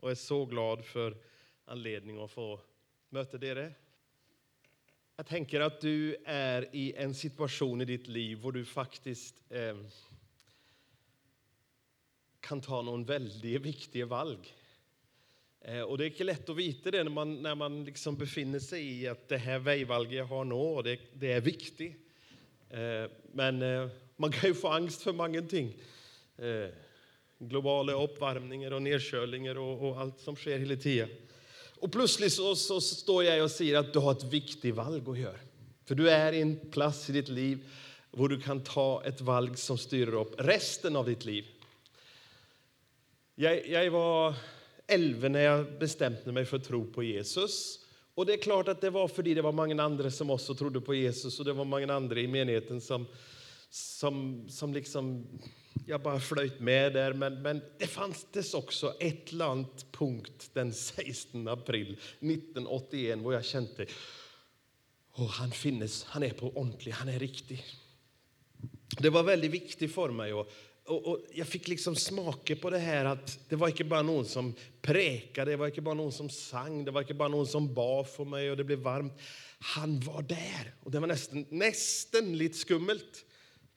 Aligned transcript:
och 0.00 0.10
är 0.10 0.14
så 0.14 0.44
glad 0.44 0.84
för 0.84 1.16
anledningen 1.64 2.22
att 2.22 2.30
få 2.30 2.60
möta 3.08 3.38
dere. 3.38 3.72
Jag 5.16 5.26
tänker 5.26 5.60
att 5.60 5.80
du 5.80 6.16
är 6.24 6.68
i 6.72 6.92
en 6.96 7.14
situation 7.14 7.80
i 7.80 7.84
ditt 7.84 8.06
liv 8.06 8.40
där 8.42 8.52
du 8.52 8.64
faktiskt 8.64 9.34
eh, 9.50 9.76
kan 12.40 12.60
ta 12.60 12.82
någon 12.82 13.04
väldigt 13.04 13.62
viktig 13.62 14.06
valg. 14.06 14.54
Eh, 15.60 15.82
och 15.82 15.98
det 15.98 16.04
är 16.04 16.06
inte 16.06 16.24
lätt 16.24 16.48
att 16.48 16.56
veta 16.56 16.90
det 16.90 17.04
när 17.04 17.10
man, 17.10 17.42
när 17.42 17.54
man 17.54 17.84
liksom 17.84 18.16
befinner 18.16 18.58
sig 18.58 19.02
i 19.02 19.08
att 19.08 19.28
det 19.28 19.38
här 19.38 19.58
vägvalget 19.58 20.12
jag 20.12 20.24
har 20.24 20.44
nu, 20.44 20.82
det, 20.82 21.00
det 21.12 21.32
är 21.32 21.40
viktigt. 21.40 21.96
Eh, 22.70 23.10
men 23.32 23.62
eh, 23.62 23.88
man 24.16 24.32
kan 24.32 24.48
ju 24.48 24.54
få 24.54 24.68
angst 24.68 25.02
för 25.02 25.12
många 25.12 25.42
ting. 25.42 25.76
Eh, 26.36 26.70
Globala 27.42 27.92
uppvärmningar 27.92 28.70
och 28.70 28.82
nedkölningar 28.82 29.58
och, 29.58 29.88
och, 29.88 30.00
allt 30.00 30.20
som 30.20 30.36
sker 30.36 30.58
hela 30.58 30.76
tiden. 30.76 31.08
Och 31.80 31.92
plötsligt 31.92 32.32
så, 32.32 32.56
så, 32.56 32.80
står 32.80 33.24
jag 33.24 33.44
och 33.44 33.50
säger 33.50 33.78
att 33.78 33.92
du 33.92 33.98
har 33.98 34.12
ett 34.12 34.24
viktigt 34.24 34.74
valg 34.74 35.08
att 35.08 35.18
göra. 35.18 35.38
För 35.84 35.94
du 35.94 36.10
är 36.10 36.32
i 36.32 36.40
en 36.40 36.56
plats 36.70 37.10
i 37.10 37.12
ditt 37.12 37.28
liv 37.28 37.68
där 38.10 38.28
du 38.28 38.40
kan 38.40 38.64
ta 38.64 39.02
ett 39.04 39.20
valg 39.20 39.56
som 39.56 39.78
styr 39.78 40.14
upp 40.14 40.34
resten 40.38 40.96
av 40.96 41.06
ditt 41.06 41.24
liv. 41.24 41.46
Jag, 43.34 43.68
jag 43.68 43.90
var 43.90 44.34
11 44.86 45.28
när 45.28 45.40
jag 45.40 45.78
bestämde 45.78 46.32
mig 46.32 46.44
för 46.44 46.56
att 46.56 46.64
tro 46.64 46.92
på 46.92 47.02
Jesus. 47.02 47.78
Och 48.14 48.26
det 48.26 48.32
är 48.32 48.38
klart 48.38 48.68
att 48.68 48.80
det 48.80 48.90
var 48.90 49.08
för 49.08 49.22
det 49.22 49.40
var 49.40 49.52
många 49.52 49.82
andra 49.82 50.10
som 50.10 50.30
också 50.30 50.54
trodde 50.54 50.80
på 50.80 50.94
Jesus 50.94 51.38
och 51.38 51.44
det 51.44 51.52
var 51.52 51.64
många 51.64 51.94
andra 51.94 52.20
i 52.20 52.26
menigheten 52.26 52.80
som, 52.80 53.06
som, 53.70 54.44
som 54.48 54.74
liksom, 54.74 55.26
jag 55.86 56.02
bara 56.02 56.20
flöjt 56.20 56.60
med 56.60 56.92
där. 56.92 57.12
Men, 57.12 57.42
men 57.42 57.62
det 57.78 57.86
fanns 57.86 58.54
också 58.54 58.94
ett 59.00 59.32
land 59.32 59.66
punkt 59.92 60.50
den 60.52 60.72
16 60.72 61.48
april 61.48 61.92
1981 62.20 63.18
hvor 63.18 63.34
jag 63.34 63.44
kände 63.44 63.86
och 65.12 65.28
han 65.28 65.50
finnes, 65.50 66.04
han 66.04 66.22
är 66.22 66.30
på 66.30 66.48
ordentlig, 66.48 66.92
han 66.92 67.08
är 67.08 67.18
riktig. 67.18 67.64
Det 69.00 69.10
var 69.10 69.22
väldigt 69.22 69.50
viktigt 69.50 69.94
för 69.94 70.10
mig 70.10 70.32
Och, 70.32 70.52
och, 70.84 71.06
och, 71.06 71.20
jag 71.34 71.46
fick 71.46 71.68
liksom 71.68 71.96
smaka 71.96 72.56
på 72.56 72.70
det 72.70 72.78
här 72.78 73.04
att 73.04 73.38
det 73.48 73.56
var 73.56 73.68
inte 73.68 73.84
bara 73.84 74.02
någon 74.02 74.24
som 74.24 74.54
präkade, 74.82 75.50
det 75.50 75.56
var 75.56 75.66
inte 75.66 75.80
bara 75.80 75.94
någon 75.94 76.12
som 76.12 76.30
sang, 76.30 76.84
det 76.84 76.90
var 76.90 77.00
inte 77.00 77.14
bara 77.14 77.28
någon 77.28 77.46
som 77.46 77.74
bad 77.74 78.08
för 78.08 78.24
mig 78.24 78.50
och 78.50 78.56
det 78.56 78.64
blev 78.64 78.78
varmt. 78.78 79.12
Han 79.58 80.00
var 80.00 80.22
där 80.22 80.74
och 80.80 80.90
det 80.90 81.00
var 81.00 81.06
nästan, 81.06 81.46
nästan 81.48 82.38
lite 82.38 82.58
skummelt. 82.58 83.24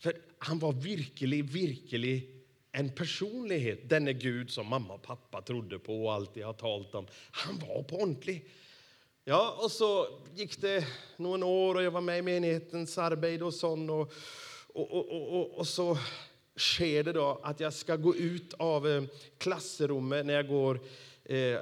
För 0.04 0.14
han 0.38 0.60
var 0.60 0.74
virkelig, 0.74 1.44
virkelig 1.44 2.30
en 2.72 2.90
personlighet, 2.90 3.90
denne 3.90 4.14
Gud 4.14 4.52
som 4.52 4.68
mamma 4.68 4.94
och 4.94 5.02
pappa 5.02 5.42
trodde 5.42 5.80
på 5.80 6.06
och 6.06 6.14
alltid 6.14 6.44
har 6.44 6.54
talat 6.54 6.96
om. 6.96 7.08
Han 7.32 7.60
var 7.60 7.84
på 7.84 7.96
ordentlig. 7.96 8.50
Ja, 9.24 9.60
och 9.64 9.72
så 9.72 10.08
gick 10.36 10.62
det 10.62 10.88
några 11.18 11.46
år 11.46 11.76
och 11.76 11.84
jag 11.84 11.92
var 11.92 12.02
med 12.02 12.20
i 12.20 12.22
menighetens 12.22 12.98
arbete 12.98 13.44
och 13.44 13.54
sånt. 13.54 13.92
Och, 13.92 14.14
och, 14.68 14.92
och, 14.92 15.40
och, 15.40 15.58
och 15.58 15.68
så 15.68 15.98
sker 16.56 17.04
det 17.04 17.14
då 17.14 17.40
att 17.44 17.60
jag 17.60 17.74
ska 17.74 17.96
gå 17.96 18.16
ut 18.16 18.54
av 18.54 18.88
eh, 18.88 19.04
klassrummet 19.38 20.26
när 20.26 20.34
jag 20.34 20.48
går 20.48 20.80
eh, 21.26 21.60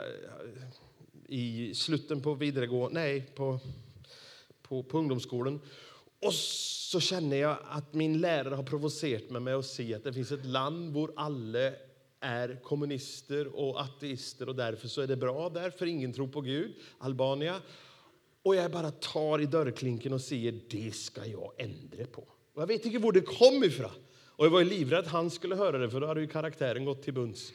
i 1.28 1.76
slutet 1.76 2.24
på 2.24 2.34
videregående, 2.34 3.00
nej, 3.00 3.22
på, 3.36 3.60
på, 4.62 4.84
på 4.84 4.98
ungdomsskolan. 4.98 5.60
Och 6.22 6.34
så 6.34 7.00
känner 7.00 7.38
jag 7.38 7.58
att 7.70 7.94
min 7.94 8.22
lärare 8.22 8.56
har 8.56 8.64
provocerat 8.64 9.30
mig 9.30 9.42
med 9.42 9.56
att 9.56 9.66
se 9.66 9.94
att 9.94 10.04
det 10.04 10.14
finns 10.14 10.32
ett 10.32 10.46
land 10.46 10.94
där 10.94 11.10
alla 11.16 11.72
är 12.20 12.60
kommunister 12.64 13.48
och 13.48 13.82
ateister 13.82 14.50
och 14.50 14.56
därför 14.56 14.88
så 14.88 15.02
är 15.02 15.08
det 15.08 15.16
bra 15.16 15.50
där, 15.50 15.70
för 15.70 15.86
ingen 15.86 16.14
tror 16.14 16.28
på 16.28 16.42
Gud, 16.42 16.74
Albania. 16.98 17.62
Och 18.44 18.56
jag 18.56 18.72
bara 18.72 18.92
tar 18.92 19.42
i 19.42 19.46
dörrklinken 19.46 20.14
och 20.14 20.22
säger 20.22 20.60
det 20.70 20.96
ska 20.96 21.26
jag 21.26 21.52
ändra 21.58 22.06
på. 22.06 22.22
Och 22.54 22.62
jag 22.62 22.68
vet 22.68 22.86
inte 22.86 23.00
var 23.00 23.12
det 23.12 23.22
kom 23.22 23.64
ifrån. 23.64 23.92
Och 24.42 24.46
jag 24.46 24.52
var 24.52 24.64
livrädd 24.64 25.00
att 25.00 25.08
han 25.08 25.30
skulle 25.30 25.56
höra 25.56 25.78
det, 25.78 25.90
för 25.90 26.02
då 26.02 26.08
hade 26.08 26.22
ju 26.22 26.28
karaktären 26.28 26.86
gått 26.86 27.04
till 27.04 27.14
bunds. 27.14 27.54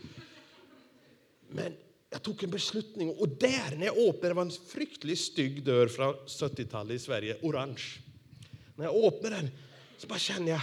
Men 1.49 1.73
jag 2.11 2.23
tog 2.23 2.45
en 2.45 2.51
beslutning 2.51 3.11
och 3.11 3.29
där, 3.29 3.77
när 3.77 3.87
jag 3.87 3.99
öppnade, 3.99 4.29
det 4.29 4.35
var 4.35 4.43
en 4.43 4.51
fryktligt 4.51 5.21
stygg 5.21 5.65
dörr 5.65 5.89
från 5.89 6.15
70-talet 6.15 6.93
i 6.93 6.99
Sverige, 6.99 7.37
orange. 7.43 7.83
När 8.77 8.85
jag 8.85 9.05
öppnar 9.05 9.31
den 9.31 9.51
så 9.99 10.07
bara 10.07 10.19
känner 10.19 10.53
jag, 10.53 10.61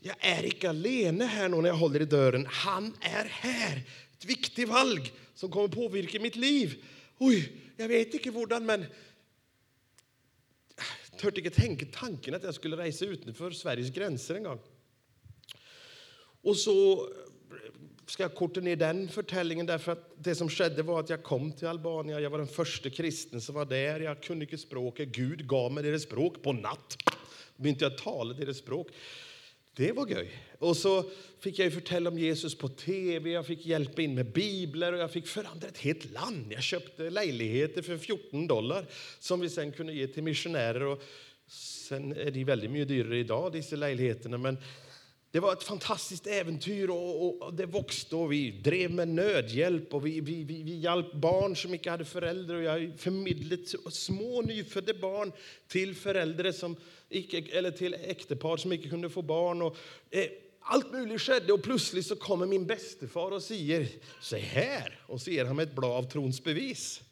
jag 0.00 0.16
är 0.20 0.42
inte 0.42 0.68
alene 0.68 1.24
här 1.24 1.48
när 1.48 1.68
jag 1.68 1.74
håller 1.74 2.02
i 2.02 2.04
dörren. 2.04 2.46
Han 2.50 2.96
är 3.00 3.24
här. 3.24 3.82
Ett 4.18 4.24
viktigt 4.24 4.68
valg 4.68 5.12
som 5.34 5.50
kommer 5.50 5.68
påverka 5.68 6.20
mitt 6.20 6.36
liv. 6.36 6.84
Oj, 7.18 7.52
jag 7.76 7.88
vet 7.88 8.14
inte 8.14 8.30
hur, 8.30 8.60
men 8.60 8.86
jag 11.10 11.18
törde 11.18 11.40
inte 11.40 11.60
tänka 11.60 11.86
tanken 11.92 12.34
att 12.34 12.42
jag 12.42 12.54
skulle 12.54 12.76
resa 12.76 13.04
utanför 13.04 13.50
Sveriges 13.50 13.90
gränser 13.90 14.34
en 14.34 14.42
gång. 14.42 14.58
Och 16.42 16.56
så 16.56 17.08
ska 18.06 18.22
jag 18.22 18.34
korta 18.34 18.60
ner 18.60 18.76
den 18.76 19.08
förtällningen 19.08 19.66
därför 19.66 19.92
att 19.92 20.14
det 20.18 20.34
som 20.34 20.48
skedde 20.48 20.82
var 20.82 21.00
att 21.00 21.10
jag 21.10 21.22
kom 21.22 21.52
till 21.52 21.68
Albanien. 21.68 22.22
Jag 22.22 22.30
var 22.30 22.38
den 22.38 22.46
första 22.46 22.90
kristen 22.90 23.40
som 23.40 23.54
var 23.54 23.64
där. 23.64 24.00
Jag 24.00 24.22
kunde 24.22 24.44
inte 24.44 24.58
språket. 24.58 25.08
Gud 25.08 25.48
gav 25.48 25.72
mig 25.72 25.82
deras 25.82 26.02
språk 26.02 26.42
på 26.42 26.52
natt. 26.52 26.96
Började 27.56 27.84
jag 27.84 27.98
tala 27.98 28.34
deras 28.34 28.56
språk. 28.56 28.88
Det 29.76 29.92
var 29.92 30.06
göj. 30.06 30.30
Och 30.58 30.76
så 30.76 31.04
fick 31.40 31.58
jag 31.58 31.72
förtälla 31.72 32.10
om 32.10 32.18
Jesus 32.18 32.54
på 32.54 32.68
tv, 32.68 33.30
jag 33.30 33.46
fick 33.46 33.66
hjälpa 33.66 34.02
in 34.02 34.14
med 34.14 34.32
biblar 34.32 34.92
och 34.92 34.98
jag 34.98 35.10
fick 35.10 35.26
förändra 35.26 35.68
ett 35.68 35.78
helt 35.78 36.12
land. 36.12 36.52
Jag 36.52 36.62
köpte 36.62 37.10
lägenheter 37.10 37.82
för 37.82 37.98
14 37.98 38.46
dollar 38.46 38.86
som 39.18 39.40
vi 39.40 39.48
sen 39.48 39.72
kunde 39.72 39.92
ge 39.92 40.06
till 40.06 40.22
missionärer. 40.22 40.82
Och 40.82 41.02
sen 41.48 42.12
är 42.12 42.30
de 42.30 42.44
väldigt 42.44 42.70
mycket 42.70 42.88
dyrare 42.88 43.18
idag, 43.18 43.52
dessa 43.52 43.76
lägenheterna. 43.76 44.38
Men 44.38 44.58
det 45.34 45.40
var 45.40 45.52
ett 45.52 45.62
fantastiskt 45.62 46.26
äventyr 46.26 46.88
och, 46.90 47.42
och, 47.42 47.54
det 47.54 47.66
växte 47.66 48.16
och 48.16 48.32
vi 48.32 48.50
drev 48.50 48.90
med 48.90 49.08
nödhjälp 49.08 49.94
och 49.94 50.06
vi, 50.06 50.20
vi, 50.20 50.44
vi, 50.44 50.62
vi 50.62 50.74
hjälpte 50.78 51.16
barn 51.16 51.56
som 51.56 51.74
inte 51.74 51.90
hade 51.90 52.04
föräldrar 52.04 52.54
och 52.56 52.62
jag 52.62 52.92
förmedlade 52.98 53.62
små 53.90 54.42
nyfödda 54.42 54.94
barn 54.94 55.32
till 55.68 55.94
föräldrar 55.94 56.52
som 56.52 56.76
icke, 57.08 57.58
eller 57.58 57.70
till 57.70 57.94
äktepar 57.94 58.56
som 58.56 58.72
inte 58.72 58.88
kunde 58.88 59.10
få 59.10 59.22
barn. 59.22 59.62
Och, 59.62 59.76
eh, 60.10 60.26
allt 60.60 60.92
möjligt 60.92 61.20
skedde 61.20 61.52
och 61.52 61.62
plötsligt 61.62 62.06
så 62.06 62.16
kommer 62.16 62.46
min 62.46 62.66
bästefar 62.66 63.30
och 63.30 63.42
säger 63.42 63.88
så 64.20 64.36
här 64.36 65.00
och 65.06 65.20
ser 65.20 65.32
ger 65.32 65.44
han 65.44 65.56
mig 65.56 65.62
ett 65.62 65.74
blad 65.74 65.92
av 65.92 66.10
trons 66.10 66.44
bevis. 66.44 67.02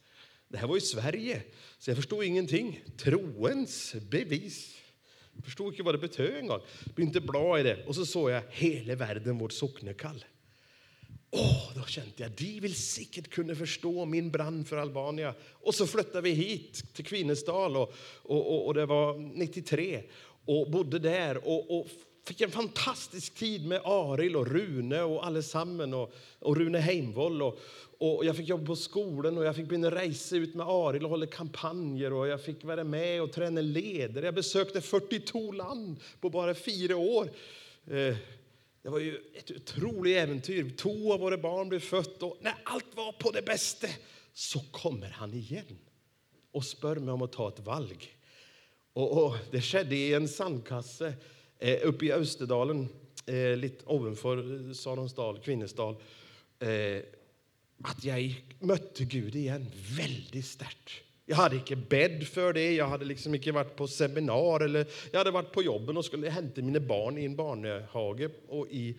Det 0.49 0.59
här 0.59 0.67
var 0.67 0.77
i 0.77 0.81
Sverige, 0.81 1.43
så 1.79 1.91
jag 1.91 1.97
förstod 1.97 2.25
ingenting. 2.25 2.85
Troens 2.97 3.95
bevis. 4.11 4.79
Jag 5.37 5.45
förstod 5.45 5.73
inte 5.73 5.83
vad 5.83 5.95
det 5.95 5.99
betöd 5.99 6.37
en 6.37 6.47
gång. 6.47 6.61
Begynte 6.95 7.21
bla 7.21 7.61
i 7.61 7.63
det 7.63 7.85
och 7.87 7.95
så 7.95 8.07
såg 8.07 8.31
jag 8.31 8.43
hela 8.51 8.95
världen 8.95 9.39
vårt 9.39 9.53
socknekall. 9.53 10.25
Åh, 11.35 11.73
då 11.75 11.85
kände 11.85 12.11
jag 12.17 12.31
de 12.31 12.61
vill 12.61 12.75
säkert 12.75 13.31
kunna 13.31 13.55
förstå 13.55 14.05
min 14.05 14.31
brand 14.31 14.69
för 14.69 14.77
Albania. 14.77 15.35
Och 15.53 15.75
så 15.75 15.87
flyttade 15.87 16.21
vi 16.21 16.31
hit 16.31 16.95
till 16.95 17.05
Kvinesdal 17.05 17.77
och, 17.77 17.95
och, 18.23 18.55
och, 18.55 18.67
och 18.67 18.75
det 18.75 18.87
var 18.87 19.19
93 19.19 20.03
och 20.45 20.71
bodde 20.71 20.99
där 20.99 21.49
och, 21.49 21.79
och 21.79 21.87
fick 22.25 22.41
en 22.41 22.51
fantastisk 22.51 23.35
tid 23.35 23.67
med 23.67 23.81
Aril 23.85 24.37
och 24.37 24.47
Rune 24.47 25.03
och 25.03 25.27
allesammen 25.27 25.95
och, 25.95 26.15
och 26.39 26.57
Rune 26.57 26.79
Heimvoll 26.79 27.43
och, 27.43 27.59
och 27.99 28.25
jag 28.25 28.37
fick 28.37 28.49
jobba 28.49 28.67
på 28.67 28.77
skolan 28.77 29.39
och 29.39 29.45
jag 29.45 29.57
fick 29.57 29.69
börja 29.69 29.91
resa 29.91 30.37
ut 30.37 30.55
med 30.55 30.67
Aril 30.67 31.05
och 31.05 31.11
hålla 31.11 31.27
kampanjer 31.27 32.13
och 32.13 32.29
jag 32.29 32.45
fick 32.45 32.65
vara 32.65 32.85
med 32.85 33.23
och 33.23 33.33
träna 33.33 33.61
ledare. 33.61 34.25
Jag 34.25 34.35
besökte 34.35 34.81
42 34.81 35.53
land 35.53 35.97
på 36.21 36.31
bara 36.31 36.55
fyra 36.55 36.97
år. 36.97 37.31
Eh, 37.91 38.17
det 38.83 38.89
var 38.89 38.99
ju 38.99 39.21
ett 39.35 39.51
otroligt 39.51 40.17
äventyr. 40.17 40.71
Två 40.77 41.13
av 41.13 41.21
våra 41.21 41.39
barn 41.39 41.69
blev 41.69 41.81
fött 41.81 42.23
och 42.23 42.39
när 42.41 42.55
allt 42.65 42.97
var 42.97 43.13
på 43.13 43.31
det 43.31 43.43
bästa 43.43 43.89
så 44.33 44.61
kommer 44.61 45.11
han 45.11 45.35
igen 45.35 45.79
och 46.53 46.65
spör 46.65 46.97
mig 46.97 47.15
om 47.15 47.23
att 47.23 47.33
ta 47.33 47.49
ett 47.49 47.61
valg. 47.61 48.17
Och, 48.93 49.25
och 49.25 49.37
det 49.51 49.61
skedde 49.61 49.97
i 49.97 50.15
en 50.15 50.29
sandkasse 50.29 51.15
eh, 51.59 51.79
uppe 51.83 52.07
i 52.07 52.13
Österdalen, 52.13 52.89
eh, 53.27 53.57
lite 53.57 53.85
ovanför 53.87 54.69
eh, 54.69 54.73
Saronsdal, 54.73 55.39
Kvinnesdal. 55.39 55.97
Eh, 56.59 57.03
att 57.83 58.05
jag 58.05 58.45
mötte 58.59 59.05
Gud 59.05 59.35
igen 59.37 59.67
väldigt 59.97 60.47
starkt. 60.47 60.91
Jag 61.27 61.37
hade 61.37 61.57
inte 61.57 61.77
bädd 61.77 62.29
för 62.29 62.53
det, 62.53 62.75
jag 62.75 62.89
hade 62.89 63.05
liksom 63.05 63.35
inte 63.35 63.53
varit 63.53 63.77
på 63.77 63.89
seminar 63.89 64.61
eller 64.61 64.87
jag 65.11 65.19
hade 65.19 65.31
varit 65.31 65.53
på 65.53 65.63
jobben 65.63 65.97
och 65.97 66.05
skulle 66.05 66.31
hämta 66.31 66.63
mina 66.63 66.81
barn 66.81 67.19
i 67.19 67.25
en 67.25 67.37
barnhage 67.37 68.31
och 68.49 68.69
i 68.71 68.99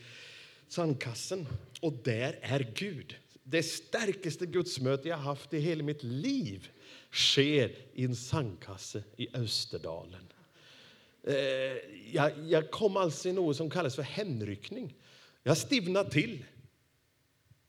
sandkassen. 0.68 1.48
Och 1.82 1.94
där 1.94 2.40
är 2.42 2.72
Gud. 2.76 3.16
Det 3.44 3.64
starkaste 3.64 4.46
gudsmöte 4.46 5.10
jag 5.10 5.18
haft 5.18 5.54
i 5.54 5.60
hela 5.60 5.84
mitt 5.84 6.04
liv 6.04 6.70
sker 7.12 7.76
i 7.94 8.06
en 8.06 8.16
sandkasse 8.16 9.04
i 9.18 9.28
Österdalen. 9.34 10.34
Eh, 11.24 11.36
jag, 12.12 12.32
jag 12.48 12.72
kom 12.72 12.98
alltså 12.98 13.30
i 13.30 13.34
något 13.34 13.58
som 13.58 13.70
kallas 13.70 13.96
för 13.96 14.04
hänryckning. 14.04 14.96
Jag 15.44 15.58
stivnade 15.58 16.10
till 16.10 16.46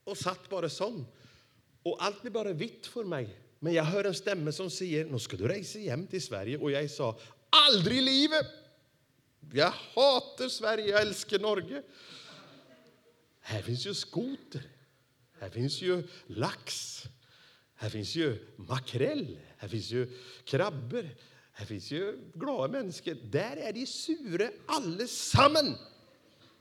och 0.03 0.17
satt 0.17 0.49
bara 0.49 0.69
sån. 0.69 1.05
Och 1.83 2.03
allt 2.03 2.21
blev 2.21 2.33
bara 2.33 2.53
vitt 2.53 2.87
för 2.87 3.03
mig. 3.03 3.29
Men 3.65 3.73
jag 3.73 3.83
hör 3.83 4.03
en 4.03 4.13
stämme 4.13 4.51
som 4.51 4.69
säger, 4.69 5.05
nu 5.05 5.19
ska 5.19 5.37
du 5.37 5.47
resa 5.47 5.79
hem 5.79 6.07
till 6.07 6.21
Sverige. 6.21 6.57
Och 6.57 6.71
jag 6.71 6.91
sa, 6.91 7.19
aldrig 7.49 7.97
i 7.97 8.01
livet! 8.01 8.45
Jag 9.53 9.73
hatar 9.93 10.49
Sverige, 10.49 10.87
jag 10.87 11.01
älskar 11.01 11.39
Norge. 11.39 11.83
Här 13.41 13.61
finns 13.61 13.85
ju 13.85 13.93
skoter, 13.93 14.61
här 15.39 15.49
finns 15.49 15.81
ju 15.81 16.03
lax, 16.27 17.01
här 17.75 17.89
finns 17.89 18.15
ju 18.15 18.47
makrell, 18.55 19.39
här 19.57 19.67
finns 19.67 19.91
ju 19.91 20.09
krabbor, 20.43 21.09
här 21.51 21.65
finns 21.65 21.91
ju 21.91 22.19
glada 22.33 22.67
människor. 22.67 23.17
Där 23.23 23.57
är 23.57 23.73
de 23.73 23.85
sura 23.85 24.49
allesammen. 24.65 25.75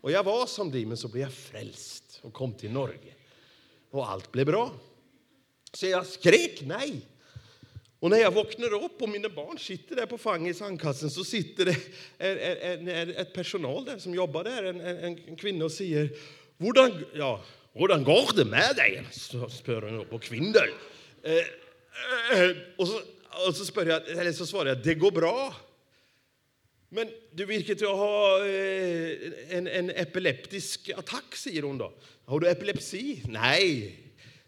Och 0.00 0.10
jag 0.10 0.24
var 0.24 0.46
som 0.46 0.70
de, 0.70 0.86
men 0.86 0.96
så 0.96 1.08
blev 1.08 1.22
jag 1.22 1.32
frälst 1.32 2.20
och 2.22 2.32
kom 2.32 2.54
till 2.54 2.72
Norge. 2.72 3.14
Och 3.90 4.10
allt 4.10 4.32
blev 4.32 4.46
bra. 4.46 4.70
Så 5.74 5.86
jag 5.86 6.06
skrek 6.06 6.62
nej. 6.62 7.00
Och 8.00 8.10
när 8.10 8.18
jag 8.18 8.30
vaknar 8.30 8.84
upp 8.84 9.02
och 9.02 9.08
mina 9.08 9.28
barn 9.28 9.58
sitter 9.58 9.96
där 9.96 10.06
på 10.06 10.18
Fang 10.18 10.48
i 10.48 10.54
sandkassen 10.54 11.10
så 11.10 11.24
sitter 11.24 11.64
det 11.64 11.76
en, 12.18 12.38
en, 12.38 12.88
en, 12.88 13.10
ett 13.10 13.32
personal 13.32 13.84
där 13.84 13.98
som 13.98 14.14
jobbar 14.14 14.44
där, 14.44 14.64
en, 14.64 14.80
en, 14.80 15.36
kvinna 15.36 15.64
och 15.64 15.72
säger 15.72 16.10
Hvordan, 16.56 17.04
ja, 17.14 17.44
hvordan 17.72 18.04
går 18.04 18.36
det 18.36 18.44
med 18.44 18.76
dig? 18.76 19.02
Så 19.10 19.48
spör 19.48 19.82
hon 19.82 20.06
på 20.06 20.18
kvinnor. 20.18 20.74
Eh, 21.22 21.32
eh, 22.40 22.56
och, 22.76 22.88
så, 22.88 23.00
och 23.48 23.56
så, 23.56 23.64
spör 23.64 23.86
jag, 23.86 24.08
eller 24.08 24.32
så 24.32 24.46
svarar 24.46 24.68
jag 24.68 24.82
det 24.82 24.94
går 24.94 25.10
bra. 25.10 25.54
Men 26.88 27.10
du 27.32 27.44
verkar 27.44 27.86
ha 27.86 28.46
eh, 28.46 29.58
en, 29.58 29.66
en 29.66 29.90
epileptisk 29.90 30.90
attack, 30.96 31.36
säger 31.36 31.62
hon 31.62 31.78
då. 31.78 31.92
Har 32.24 32.40
du 32.40 32.48
epilepsi? 32.48 33.22
Nej, 33.28 33.98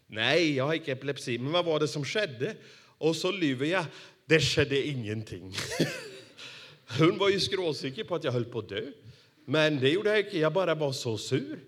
nej, 0.07 0.55
jag 0.55 0.65
har 0.65 0.73
inte 0.73 0.91
epilepsi. 0.91 1.37
Men 1.37 1.51
vad 1.51 1.65
var 1.65 1.79
det 1.79 1.87
som 1.87 2.05
skedde? 2.05 2.55
Och 2.97 3.15
så 3.15 3.31
lyver 3.31 3.65
jag. 3.65 3.85
Det 4.25 4.39
skedde 4.39 4.87
ingenting. 4.87 5.55
Hon 6.99 7.17
var 7.17 7.29
ju 7.29 7.39
skråsikker 7.39 8.03
på 8.03 8.15
att 8.15 8.23
jag 8.23 8.31
höll 8.31 8.45
på 8.45 8.59
att 8.59 8.69
dö. 8.69 8.91
Men 9.45 9.79
det 9.79 9.89
gjorde 9.89 10.09
jag 10.09 10.19
inte. 10.19 10.37
Jag 10.39 10.53
bara 10.53 10.75
var 10.75 10.91
så 10.91 11.17
sur. 11.17 11.59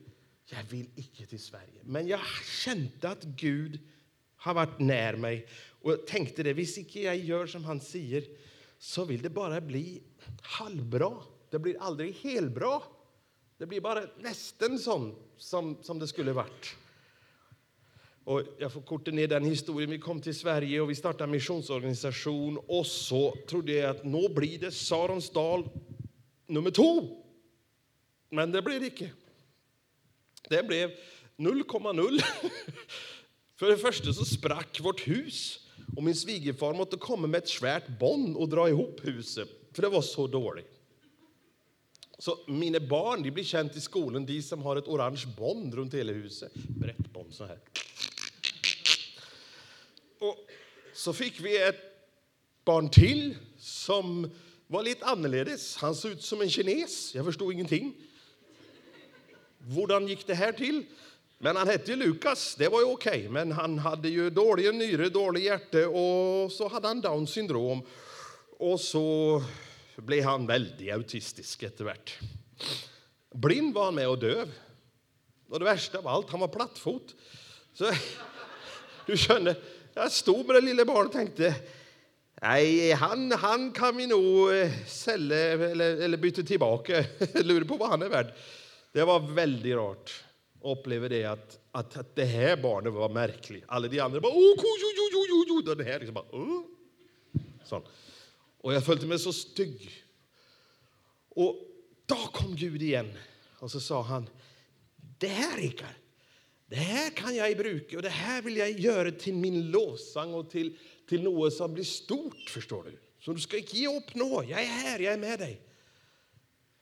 Jag 0.45 0.63
vill 0.69 0.89
inte 0.95 1.25
till 1.25 1.39
Sverige. 1.39 1.81
Men 1.83 2.07
jag 2.07 2.19
kände 2.63 3.09
att 3.09 3.23
Gud 3.23 3.79
har 4.35 4.53
varit 4.53 4.79
när 4.79 5.15
mig. 5.15 5.47
Och 5.81 5.91
jag 5.91 6.07
tänkte 6.07 6.43
det, 6.43 6.53
hvis 6.53 6.77
inte 6.77 7.01
jag 7.01 7.17
gör 7.17 7.47
som 7.47 7.63
han 7.63 7.79
säger 7.79 8.23
så 8.79 9.05
vill 9.05 9.21
det 9.21 9.29
bara 9.29 9.61
bli 9.61 10.01
halvbra. 10.41 11.13
Det 11.49 11.59
blir 11.59 11.81
aldrig 11.81 12.15
helbra. 12.15 12.81
Det 13.57 13.65
blir 13.65 13.81
bara 13.81 14.03
nästan 14.19 14.79
sån 14.79 15.15
som, 15.37 15.83
som 15.83 15.99
det 15.99 16.07
skulle 16.07 16.33
varit. 16.33 16.75
Och 18.29 18.43
jag 18.57 18.73
får 18.73 18.81
korta 18.81 19.11
ner 19.11 19.27
den 19.27 19.45
historien. 19.45 19.89
Vi 19.89 19.99
kom 19.99 20.21
till 20.21 20.35
Sverige 20.35 20.81
och 20.81 20.89
vi 20.89 20.95
startade 20.95 21.23
en 21.23 21.31
missionsorganisation 21.31 22.57
och 22.67 22.87
så 22.87 23.37
trodde 23.47 23.71
jag 23.71 23.89
att 23.89 24.05
nu 24.05 24.29
blir 24.29 24.59
det 24.59 24.71
Saronsdal 24.71 25.69
nummer 26.47 26.71
två. 26.71 27.23
Men 28.29 28.51
det 28.51 28.61
blev 28.61 28.79
det 28.79 28.85
inte. 28.85 29.09
Det 30.49 30.67
blev 30.67 30.91
0,0. 31.37 32.23
För 33.55 33.67
det 33.67 33.77
första 33.77 34.13
så 34.13 34.25
sprack 34.25 34.79
vårt 34.79 35.07
hus 35.07 35.67
och 35.95 36.03
min 36.03 36.15
svigerfar 36.15 36.73
måste 36.73 36.97
komma 36.97 37.27
med 37.27 37.37
ett 37.37 37.49
svärt 37.49 37.99
bond 37.99 38.37
och 38.37 38.49
dra 38.49 38.69
ihop 38.69 38.99
huset, 39.03 39.49
för 39.73 39.81
det 39.81 39.89
var 39.89 40.01
så 40.01 40.27
dåligt. 40.27 40.79
Så 42.17 42.37
mina 42.47 42.79
barn 42.79 43.23
de 43.23 43.31
blir 43.31 43.43
känt 43.43 43.75
i 43.75 43.81
skolan, 43.81 44.25
de 44.25 44.41
som 44.41 44.61
har 44.61 44.75
ett 44.75 44.87
orange 44.87 45.23
bond 45.37 45.73
runt 45.73 45.93
hela 45.93 46.11
huset. 46.11 46.53
Brett 46.53 47.13
bond 47.13 47.33
så 47.33 47.45
här. 47.45 47.59
Och 50.19 50.37
så 50.99 51.13
fick 51.13 51.39
vi 51.39 51.57
ett 51.57 51.81
barn 52.65 52.89
till 52.89 53.35
som 53.57 54.31
var 54.67 54.83
lite 54.83 55.05
annorledes. 55.05 55.77
Han 55.77 55.95
såg 55.95 56.11
ut 56.11 56.23
som 56.23 56.41
en 56.41 56.49
kines. 56.49 57.15
Jag 57.15 57.25
förstod 57.25 57.53
ingenting. 57.53 57.93
Hur 59.59 60.07
gick 60.07 60.27
det 60.27 60.33
här 60.33 60.51
till? 60.51 60.85
Men 61.37 61.55
han 61.55 61.67
hette 61.67 61.95
Lukas, 61.95 62.55
det 62.55 62.67
var 62.67 62.79
ju 62.79 62.85
okej. 62.85 63.17
Okay. 63.17 63.29
Men 63.29 63.51
han 63.51 63.79
hade 63.79 64.09
ju 64.09 64.29
dåliga 64.29 64.71
nyre, 64.71 65.09
dålig 65.09 65.43
hjärta 65.43 65.89
och 65.89 66.51
så 66.51 66.67
hade 66.67 66.87
han 66.87 67.01
Downs 67.01 67.29
syndrom. 67.29 67.81
Och 68.57 68.79
så 68.79 69.43
blev 69.95 70.23
han 70.23 70.47
väldigt 70.47 70.93
autistisk 70.93 71.63
efterhvert. 71.63 72.19
Blind 73.33 73.73
var 73.73 73.85
han 73.85 73.95
med 73.95 74.09
och 74.09 74.19
döv. 74.19 74.51
Och 75.49 75.59
det 75.59 75.65
värsta 75.65 75.97
av 75.97 76.07
allt, 76.07 76.29
han 76.29 76.39
var 76.39 76.47
plattfot. 76.47 77.15
Så 77.73 77.91
du 79.05 79.17
känner, 79.17 79.55
jag 79.99 80.11
stod 80.11 80.45
med 80.45 80.55
det 80.55 80.61
lilla 80.61 80.85
barnet 80.85 81.05
och 81.07 81.13
tänkte 81.13 81.55
Nej, 82.41 82.91
han, 82.91 83.31
han 83.31 83.71
kan 83.71 83.97
vi 83.97 84.07
nog 84.07 84.55
eh, 84.55 84.71
sälja 84.87 85.37
eller, 85.37 86.01
eller 86.01 86.17
byta 86.17 86.43
tillbaka. 86.43 87.05
Lurer 87.33 87.65
på 87.65 87.77
vad 87.77 87.89
han 87.89 88.01
är 88.01 88.09
värd. 88.09 88.33
Det 88.91 89.03
var 89.03 89.19
väldigt 89.19 89.75
rart 89.75 90.23
att 90.61 90.77
uppleva 90.77 91.07
det 91.07 91.25
att, 91.25 91.59
att, 91.71 91.97
att 91.97 92.15
det 92.15 92.25
här 92.25 92.57
barnet 92.57 92.93
var 92.93 93.09
märkligt. 93.09 93.63
Alla 93.67 93.87
de 93.87 93.99
andra 93.99 94.19
bara 94.19 94.33
oh, 94.33 94.55
jo, 94.57 95.09
jo, 95.11 95.25
jo, 95.29 95.45
jo. 95.47 95.75
Den 95.75 95.85
här 95.85 95.99
liksom 95.99 96.13
bara 96.13 96.25
oh. 96.31 96.61
Sån. 97.65 97.81
Och 98.61 98.73
jag 98.73 98.85
följde 98.85 99.07
mig 99.07 99.19
så 99.19 99.33
stygg. 99.33 100.03
Och 101.29 101.55
då 102.05 102.15
kom 102.15 102.55
Gud 102.55 102.81
igen 102.81 103.13
och 103.59 103.71
så 103.71 103.79
sa 103.79 104.01
han 104.01 104.29
det 105.19 105.27
här, 105.27 105.57
Rikard, 105.57 105.89
det 106.69 106.75
här 106.75 107.09
kan 107.09 107.35
jag 107.35 107.57
bruka 107.57 107.95
och 107.95 108.03
det 108.03 108.09
här 108.09 108.41
vill 108.41 108.57
jag 108.57 108.71
göra 108.71 109.11
till 109.11 109.33
min 109.33 109.71
lovsång 109.71 110.33
och 110.33 110.49
till, 110.49 110.77
till 111.09 111.23
något 111.23 111.53
som 111.53 111.73
blir 111.73 111.83
stort, 111.83 112.49
förstår 112.49 112.83
du. 112.83 112.99
Så 113.25 113.33
du 113.33 113.41
ska 113.41 113.57
inte 113.57 113.77
ge 113.77 113.97
upp 113.97 114.15
nå. 114.15 114.43
Jag 114.43 114.61
är 114.61 114.65
här, 114.65 114.99
jag 114.99 115.13
är 115.13 115.17
med 115.17 115.39
dig. 115.39 115.61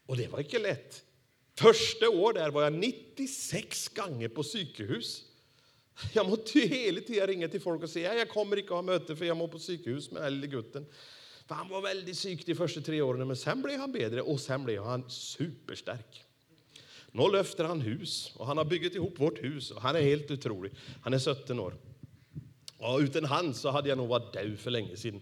Och 0.06 0.18
det 0.18 0.28
var 0.28 0.40
inte 0.40 0.60
lätt. 0.60 1.04
Första 1.60 2.10
år 2.10 2.34
där 2.34 2.50
var 2.50 2.64
jag 2.64 2.74
96 2.74 3.88
gånger 3.88 4.28
på 4.28 4.44
psykhus. 4.44 5.24
Jag 6.14 6.30
måste 6.30 6.60
hela 6.60 7.02
tiden 7.02 7.28
ringa 7.28 7.48
till 7.48 7.62
folk 7.62 7.84
och 7.84 7.90
säga 7.90 8.16
jag 8.16 8.30
kommer 8.30 8.58
inte 8.58 8.74
ha 8.74 8.82
möte 8.82 9.16
för 9.16 9.26
jag 9.26 9.38
må 9.38 9.48
på 9.48 9.60
psykhus 9.60 10.12
med 10.12 10.22
den 10.22 10.34
lille 10.34 10.48
gutten. 10.48 10.86
För 11.48 11.56
han 11.56 11.70
var 11.70 11.82
väldigt 11.82 12.18
syk 12.18 12.46
de 12.46 12.56
första 12.56 12.82
tre 12.82 13.02
åren, 13.02 13.28
men 13.28 13.38
sen 13.38 13.62
blev 13.62 13.80
han 13.80 13.92
bättre 13.92 14.22
och 14.22 14.40
sen 14.40 14.64
blev 14.64 14.84
han 14.84 15.10
superstark. 15.10 16.27
Nu 17.12 17.32
löfter 17.32 17.64
han 17.64 17.82
hus 17.82 18.34
och 18.36 18.48
han 18.48 18.58
har 18.58 18.66
byggt 18.66 18.96
ihop 18.96 19.20
vårt 19.20 19.44
hus 19.44 19.72
och 19.72 19.82
han 19.82 19.96
är 19.96 20.02
helt 20.02 20.32
otrolig. 20.32 20.72
Han 21.02 21.14
är 21.14 21.20
17 21.20 21.60
år. 21.60 21.74
Och 22.78 23.00
utan 23.00 23.26
han 23.26 23.54
så 23.54 23.70
hade 23.70 23.90
jag 23.90 23.98
nog 23.98 24.08
varit 24.08 24.34
död 24.34 24.60
för 24.60 24.72
länge 24.72 24.98
sedan. 24.98 25.22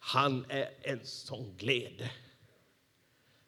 Han 0.00 0.44
är 0.48 0.70
en 0.82 1.00
sån 1.02 1.56
glädje. 1.56 2.10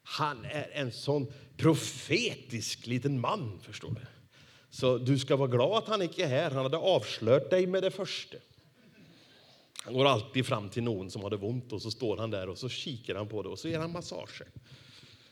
Han 0.03 0.45
är 0.45 0.71
en 0.73 0.93
sån 0.93 1.33
profetisk 1.57 2.87
liten 2.87 3.21
man, 3.21 3.61
förstår 3.63 3.91
du. 3.91 4.01
Så 4.71 4.99
du 4.99 5.19
ska 5.19 5.37
vara 5.37 5.49
glad 5.49 5.79
att 5.79 5.89
han 5.89 6.03
inte 6.03 6.23
är 6.23 6.27
här. 6.27 6.51
Han 6.51 6.63
hade 6.63 6.77
avslöjat 6.77 7.51
dig 7.51 7.67
med 7.67 7.83
det 7.83 7.91
första. 7.91 8.37
Han 9.85 9.95
går 9.95 10.07
alltid 10.07 10.47
fram 10.47 10.69
till 10.69 10.83
någon 10.83 11.11
som 11.11 11.23
hade 11.23 11.37
ont 11.37 11.73
och 11.73 11.83
så 11.83 11.91
står 11.91 12.17
han 12.17 12.31
där 12.31 12.49
och 12.49 12.59
så 12.59 12.69
kikar 12.69 13.15
han 13.15 13.29
på 13.29 13.43
det 13.43 13.49
och 13.49 13.59
så 13.59 13.69
ger 13.69 13.79
han 13.79 13.93
massage. 13.93 14.43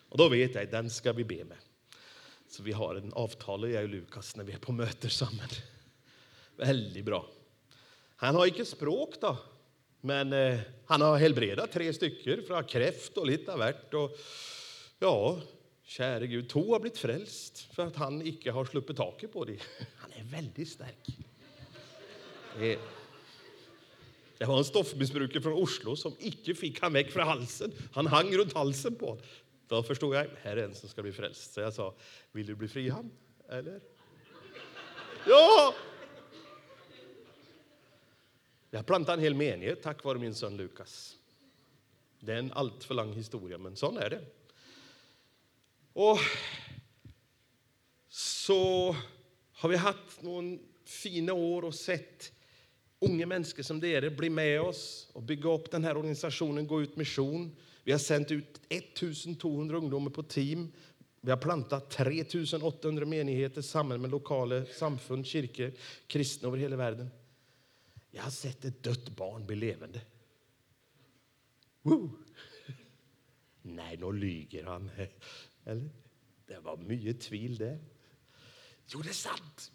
Och 0.08 0.18
då 0.18 0.28
vet 0.28 0.54
jag, 0.54 0.70
den 0.70 0.90
ska 0.90 1.12
vi 1.12 1.24
be 1.24 1.44
med. 1.44 1.56
Så 2.50 2.62
vi 2.62 2.72
har 2.72 2.94
en 2.94 3.12
avtal, 3.12 3.70
jag 3.70 3.82
och 3.82 3.88
Lukas, 3.88 4.36
när 4.36 4.44
vi 4.44 4.52
är 4.52 4.58
på 4.58 4.72
möter 4.72 5.08
samman. 5.08 5.48
Väldigt 6.56 7.04
bra. 7.04 7.26
Han 8.16 8.34
har 8.34 8.46
inte 8.46 8.64
språk 8.64 9.14
då, 9.20 9.38
men 10.00 10.32
eh, 10.32 10.58
han 10.86 11.00
har 11.00 11.18
helbredat 11.18 11.72
tre 11.72 11.92
stycken 11.92 12.42
från 12.46 12.64
kräft 12.64 13.16
och 13.16 13.26
lite 13.26 13.52
av. 13.52 13.60
Och, 13.92 14.18
ja, 14.98 15.40
käre 15.84 16.26
Gud, 16.26 16.48
två 16.48 16.72
har 16.72 16.80
blivit 16.80 16.98
frälst 16.98 17.74
för 17.74 17.86
att 17.86 17.96
han 17.96 18.22
icke 18.22 18.50
har 18.50 18.64
sluppit 18.64 18.96
taket 18.96 19.32
på 19.32 19.44
det. 19.44 19.58
Han 19.96 20.12
är 20.12 20.24
väldigt 20.24 20.68
stark. 20.68 21.18
Det, 22.58 22.78
det 24.38 24.44
var 24.44 24.58
en 24.58 24.64
stoffmissbrukare 24.64 25.42
från 25.42 25.52
Oslo 25.52 25.96
som 25.96 26.16
icke 26.18 26.54
fick 26.54 26.80
han 26.80 26.92
väck 26.92 27.10
från 27.10 27.26
halsen. 27.26 27.72
Han 27.92 28.06
hang 28.06 28.36
runt 28.36 28.52
halsen 28.52 28.94
på 28.94 29.06
honom. 29.06 29.24
Då 29.70 29.82
förstod 29.82 30.14
jag, 30.14 30.26
här 30.42 30.56
är 30.56 30.64
en 30.64 30.74
som 30.74 30.88
ska 30.88 31.02
bli 31.02 31.12
frälst. 31.12 31.52
Så 31.52 31.60
jag 31.60 31.74
sa, 31.74 31.94
vill 32.32 32.46
du 32.46 32.54
bli 32.54 32.68
fri 32.68 32.88
han? 32.88 33.10
Eller? 33.48 33.80
Ja! 35.26 35.74
Jag 38.70 38.86
plantade 38.86 39.16
en 39.16 39.22
hel 39.22 39.34
menighet 39.34 39.82
tack 39.82 40.04
vare 40.04 40.18
min 40.18 40.34
son 40.34 40.56
Lukas. 40.56 41.16
Det 42.20 42.32
är 42.32 42.36
en 42.36 42.52
alltför 42.52 42.94
lång 42.94 43.12
historia, 43.12 43.58
men 43.58 43.76
sån 43.76 43.96
är 43.96 44.10
det. 44.10 44.24
Och 45.92 46.18
så 48.08 48.96
har 49.52 49.68
vi 49.68 49.76
haft 49.76 50.22
några 50.22 50.58
fina 50.84 51.32
år 51.32 51.64
och 51.64 51.74
sett 51.74 52.32
unga 52.98 53.26
människor 53.26 53.62
som 53.62 53.80
det 53.80 54.16
bli 54.16 54.30
med 54.30 54.60
oss 54.60 55.10
och 55.12 55.22
bygga 55.22 55.50
upp 55.50 55.70
den 55.70 55.84
här 55.84 55.96
organisationen, 55.96 56.66
gå 56.66 56.82
ut 56.82 56.96
mission. 56.96 57.56
Vi 57.90 57.94
har 57.94 57.98
sänt 57.98 58.30
ut 58.30 58.60
1200 58.68 59.76
ungdomar 59.76 60.10
på 60.10 60.22
team. 60.22 60.72
Vi 61.20 61.30
har 61.30 61.38
plantat 61.38 61.90
3800 61.90 63.06
menigheter 63.06 63.62
samman 63.62 64.00
med 64.00 64.10
lokala 64.10 64.64
samfund, 64.64 65.26
kyrkor, 65.26 65.72
kristna 66.06 66.48
över 66.48 66.58
hela 66.58 66.76
världen. 66.76 67.10
Jag 68.10 68.22
har 68.22 68.30
sett 68.30 68.64
ett 68.64 68.82
dött 68.82 69.08
barn 69.08 69.46
bli 69.46 69.56
levande. 69.56 70.00
Woo! 71.82 72.10
Nej, 73.62 73.96
nu 73.96 74.12
lyger 74.12 74.64
han. 74.64 74.90
Eller? 75.64 75.90
Det 76.46 76.58
var 76.58 76.76
mycket 76.76 77.20
tvil 77.20 77.56
där. 77.56 77.78
Jo, 78.86 79.00
det 79.00 79.08
är 79.08 79.12
sant. 79.12 79.72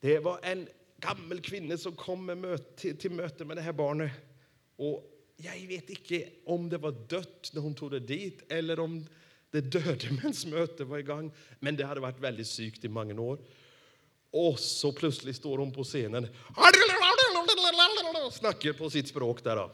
Det 0.00 0.18
var 0.18 0.40
en 0.42 0.68
gammal 0.96 1.40
kvinna 1.40 1.78
som 1.78 1.96
kom 1.96 2.26
med 2.26 2.38
möte, 2.38 2.80
till, 2.80 2.98
till 2.98 3.10
möte 3.10 3.44
med 3.44 3.56
det 3.56 3.62
här 3.62 3.72
barnet. 3.72 4.12
Och 4.76 5.12
jag 5.36 5.68
vet 5.68 5.90
inte 5.90 6.28
om 6.44 6.68
det 6.68 6.78
var 6.78 6.92
dött 7.08 7.50
när 7.52 7.60
hon 7.60 7.74
tog 7.74 7.90
det 7.90 8.00
dit 8.00 8.52
eller 8.52 8.80
om 8.80 9.06
det 9.50 9.60
döde 9.60 10.10
mens 10.22 10.46
möte 10.46 10.84
var 10.84 10.98
igång. 10.98 11.32
Men 11.60 11.76
det 11.76 11.84
hade 11.84 12.00
varit 12.00 12.20
väldigt 12.20 12.46
sykt 12.46 12.84
i 12.84 12.88
många 12.88 13.20
år. 13.20 13.38
Och 14.30 14.58
så 14.58 14.92
plötsligt 14.92 15.36
står 15.36 15.58
hon 15.58 15.72
på 15.72 15.84
scenen 15.84 16.28
och 18.26 18.34
snackar 18.34 18.72
på 18.72 18.90
sitt 18.90 19.08
språk 19.08 19.44
där. 19.44 19.56
Då. 19.56 19.70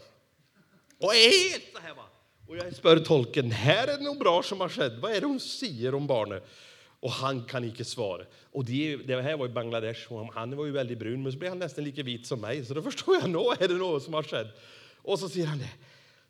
Och 0.98 1.14
är 1.14 1.50
helt 1.50 1.72
så 1.72 1.78
här 1.78 1.94
va. 1.94 2.04
Och 2.48 2.56
jag 2.56 2.76
spör 2.76 2.98
tolken, 2.98 3.50
här 3.50 3.88
är 3.88 3.98
det 3.98 4.04
nog 4.04 4.18
bra 4.18 4.42
som 4.42 4.60
har 4.60 4.68
skett. 4.68 4.92
Vad 5.00 5.12
är 5.12 5.20
det 5.20 5.26
hon 5.26 5.40
säger 5.40 5.94
om 5.94 6.06
barnet? 6.06 6.46
Och 7.00 7.10
han 7.10 7.44
kan 7.44 7.64
inte 7.64 7.84
svara. 7.84 8.24
Och 8.52 8.64
det, 8.64 8.96
det 8.96 9.22
här 9.22 9.36
var 9.36 9.46
i 9.46 9.48
Bangladesh 9.48 10.12
och 10.12 10.34
han 10.34 10.56
var 10.56 10.66
ju 10.66 10.72
väldigt 10.72 10.98
brun, 10.98 11.22
men 11.22 11.32
så 11.32 11.38
blev 11.38 11.50
han 11.50 11.58
nästan 11.58 11.84
lika 11.84 12.02
vit 12.02 12.26
som 12.26 12.40
mig. 12.40 12.64
Så 12.64 12.74
då 12.74 12.82
förstår 12.82 13.14
jag, 13.14 13.30
nå 13.30 13.54
är 13.60 13.68
det 13.68 13.74
något 13.74 14.02
som 14.02 14.14
har 14.14 14.22
skett. 14.22 14.46
Och 15.02 15.18
så 15.18 15.28
säger 15.28 15.46
han 15.46 15.58
det. 15.58 15.70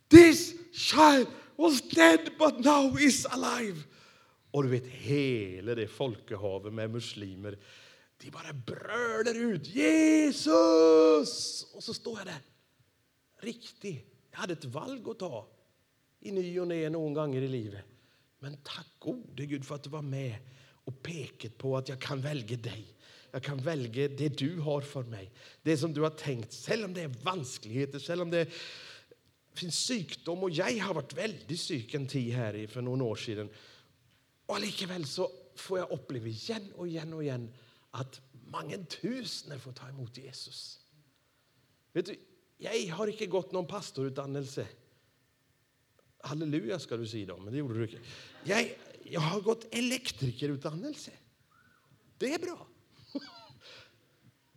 This 0.09 0.55
child 0.73 1.27
was 1.57 1.83
dead 1.83 2.31
but 2.39 2.65
now 2.65 3.01
is 3.01 3.27
alive. 3.27 3.79
Och 4.51 4.63
du 4.63 4.69
vet, 4.69 4.87
hela 4.87 5.75
det 5.75 5.89
folkehavet 5.89 6.73
med 6.73 6.91
muslimer, 6.91 7.59
de 8.19 8.31
bara 8.31 8.53
brölar 8.53 9.35
ut 9.35 9.67
Jesus! 9.67 11.67
Och 11.75 11.85
så 11.85 11.95
står 11.95 12.19
jag 12.19 12.27
där, 12.27 12.41
riktigt. 13.41 14.07
Jag 14.31 14.39
hade 14.39 14.53
ett 14.53 14.65
valg 14.65 15.09
att 15.09 15.19
ta 15.19 15.49
i 16.21 16.33
ny 16.33 16.61
och 16.61 16.69
ne 16.69 16.89
någon 16.89 17.15
gånger 17.15 17.43
i 17.43 17.49
livet. 17.49 17.85
Men 18.39 18.57
tack 18.57 18.87
gode 18.99 19.47
Gud 19.47 19.65
för 19.65 19.75
att 19.75 19.83
du 19.83 19.91
var 19.91 20.03
med 20.03 20.37
och 20.85 21.03
pekat 21.03 21.59
på 21.59 21.77
att 21.77 21.89
jag 21.89 22.01
kan 22.01 22.21
välja 22.21 22.57
dig. 22.57 22.95
Jag 23.35 23.43
kan 23.43 23.59
välja 23.59 24.09
det 24.09 24.29
du 24.29 24.59
har 24.59 24.81
för 24.81 25.03
mig, 25.03 25.33
det 25.63 25.77
som 25.77 25.95
du 25.95 26.01
har 26.01 26.11
tänkt, 26.11 26.69
även 26.69 26.85
om 26.85 26.95
det 26.95 27.01
är 27.01 27.09
vanskligheter, 27.09 28.11
även 28.11 28.21
om 28.21 28.31
det 28.31 28.49
finns 29.55 29.89
sjukdom. 29.89 30.43
Och 30.43 30.51
jag 30.51 30.79
har 30.79 30.95
varit 30.95 31.13
väldigt 31.13 31.61
sjuk 31.61 31.95
en 31.95 32.09
tid 32.09 32.33
här 32.33 32.67
för 32.67 32.83
några 32.83 33.05
år 33.05 33.17
sedan. 33.17 33.49
Och 34.47 34.61
likväl 34.61 35.07
så 35.07 35.31
får 35.57 35.79
jag 35.79 35.91
uppleva 35.91 36.27
igen 36.27 36.73
och 36.77 36.89
igen 36.89 37.13
och 37.13 37.23
igen 37.23 37.55
att 37.91 38.21
många 38.47 38.79
tusen 38.79 39.61
får 39.61 39.73
ta 39.73 39.89
emot 39.89 40.19
Jesus. 40.19 40.81
Vet 41.93 42.07
du, 42.07 42.17
jag 42.59 42.95
har 42.95 43.07
inte 43.07 43.27
gått 43.27 43.53
någon 43.53 43.67
pastorutdannelse. 43.67 44.67
Halleluja 46.19 46.79
ska 46.79 46.97
du 46.97 47.07
säga 47.07 47.27
då, 47.27 47.37
men 47.37 47.53
det 47.53 47.59
gjorde 47.59 47.75
du 47.75 47.83
inte. 47.83 47.99
Jag, 48.45 48.79
jag 49.05 49.21
har 49.21 49.41
gått 49.41 49.75
elektrikerutdannelse. 49.75 51.11
Det 52.19 52.35
är 52.35 52.39
bra. 52.39 52.67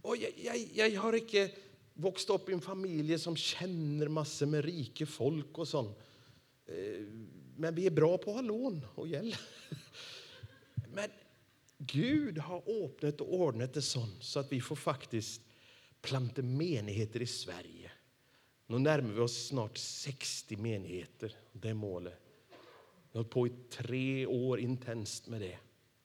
Och 0.06 0.18
jag, 0.18 0.32
jag, 0.74 0.90
jag 0.90 1.02
har 1.02 1.14
inte 1.14 1.52
vuxit 1.94 2.30
upp 2.30 2.50
i 2.50 2.54
en 2.54 2.62
familj 2.62 3.20
som 3.20 3.36
känner 3.36 4.08
massor 4.08 4.46
med 4.46 4.66
rike 4.66 5.06
folk 5.06 5.58
och 5.58 5.68
sånt. 5.68 5.98
Eh, 6.66 7.06
men 7.56 7.76
vi 7.76 7.86
är 7.86 7.92
bra 7.92 8.18
på 8.18 8.30
att 8.30 8.36
ha 8.36 8.42
lån 8.42 8.86
och 8.96 9.08
hjälp. 9.08 9.36
Men 10.94 11.10
Gud 11.78 12.38
har 12.38 12.86
öppnat 12.86 13.22
och 13.22 13.34
ordnat 13.34 13.74
det 13.74 13.82
sånt 13.82 14.24
så 14.24 14.40
att 14.40 14.52
vi 14.52 14.62
får 14.62 14.76
faktiskt 14.76 15.42
planta 16.02 16.42
menigheter 16.42 17.22
i 17.22 17.28
Sverige. 17.28 17.92
Nu 18.68 18.80
närmar 18.80 19.14
vi 19.14 19.20
oss 19.20 19.48
snart 19.48 19.78
60 19.78 20.56
menigheter. 20.58 21.36
Det 21.52 21.70
är 21.70 21.74
målet. 21.74 22.20
Vi 23.12 23.18
har 23.18 23.24
hållit 23.24 23.32
på 23.32 23.48
i 23.48 23.52
tre 23.70 24.26
år 24.26 24.60
intensivt 24.60 25.28
med 25.28 25.42
det. 25.42 25.58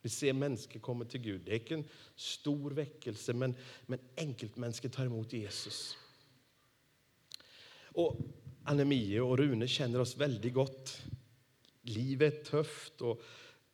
Vi 0.02 0.08
ser 0.08 0.32
människor 0.32 0.80
komma 0.80 1.04
till 1.04 1.20
Gud. 1.20 1.40
Det 1.44 1.70
är 1.70 1.76
en 1.76 1.84
stor 2.16 2.70
väckelse, 2.70 3.32
men, 3.32 3.54
men 3.86 3.98
enkelt 4.16 4.56
människor 4.56 4.88
tar 4.88 5.06
emot 5.06 5.32
Jesus. 5.32 5.96
Och 7.84 8.16
Annemie 8.64 9.20
och 9.20 9.38
Rune 9.38 9.68
känner 9.68 10.00
oss 10.00 10.16
väldigt 10.16 10.54
gott. 10.54 11.02
Livet 11.82 12.40
är 12.40 12.44
tufft 12.44 13.00
och 13.00 13.22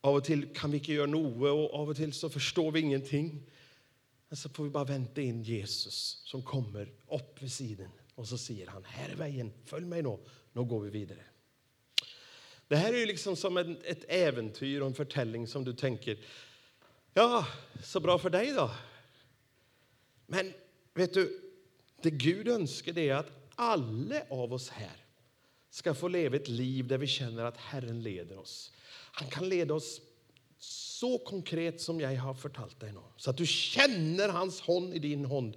av 0.01 0.15
och 0.15 0.25
till 0.25 0.55
kan 0.55 0.71
vi 0.71 0.79
inte 0.79 0.93
göra 0.93 1.07
något 1.07 1.43
och 1.43 1.75
av 1.81 1.89
och 1.89 1.97
till 1.97 2.13
så 2.13 2.31
förstår 2.31 2.73
vi 2.73 2.81
ingenting. 2.81 3.51
Men 4.29 4.37
så 4.37 4.49
får 4.49 4.65
vi 4.65 4.71
bara 4.71 4.85
vänta 4.85 5.21
in 5.21 5.43
Jesus 5.43 6.23
som 6.25 6.43
kommer 6.43 6.93
upp 7.09 7.43
vid 7.43 7.53
sidan 7.53 7.91
och 8.15 8.29
så 8.29 8.39
säger 8.39 8.67
han, 8.67 8.85
här 8.85 9.11
är 9.11 9.17
vägen, 9.17 9.53
följ 9.65 9.87
mig 9.87 10.03
nu, 10.03 10.19
nu 10.53 10.65
går 10.65 10.81
vi 10.81 10.91
vidare. 10.91 11.23
Det 12.69 12.77
här 12.77 12.93
är 12.93 12.99
ju 12.99 13.07
liksom 13.07 13.37
som 13.37 13.57
en, 13.57 13.79
ett 13.85 14.05
äventyr 14.09 14.81
och 14.81 14.87
en 14.87 14.95
förtällning 14.95 15.47
som 15.47 15.65
du 15.65 15.73
tänker, 15.73 16.19
ja, 17.15 17.47
så 17.83 18.01
bra 18.01 18.19
för 18.19 18.31
dig 18.31 18.53
då. 18.53 18.71
Men 20.27 20.53
vet 20.95 21.15
du, 21.15 21.41
det 22.03 22.11
Gud 22.11 22.49
önskar 22.49 22.99
är 22.99 23.15
att 23.15 23.31
alla 23.55 24.23
av 24.31 24.53
oss 24.53 24.69
här 24.69 25.05
ska 25.71 25.95
få 25.95 26.09
leva 26.09 26.37
ett 26.37 26.49
liv 26.49 26.87
där 26.87 26.99
vi 26.99 27.07
känner 27.07 27.45
att 27.45 27.57
Herren 27.57 28.03
leder 28.03 28.39
oss. 28.39 28.73
Han 29.13 29.31
kan 29.31 29.49
leda 29.49 29.75
oss 29.75 30.01
så 30.59 31.19
konkret 31.19 31.81
som 31.81 32.01
jag 32.01 32.17
har 32.17 32.35
förtalt 32.35 32.81
dig 32.81 32.93
nu. 32.93 33.01
Så 33.17 33.31
att 33.31 33.37
du 33.37 33.47
känner 33.47 34.29
hans 34.29 34.61
hand 34.61 34.95
i 34.95 34.99
din 34.99 35.25
hand. 35.25 35.57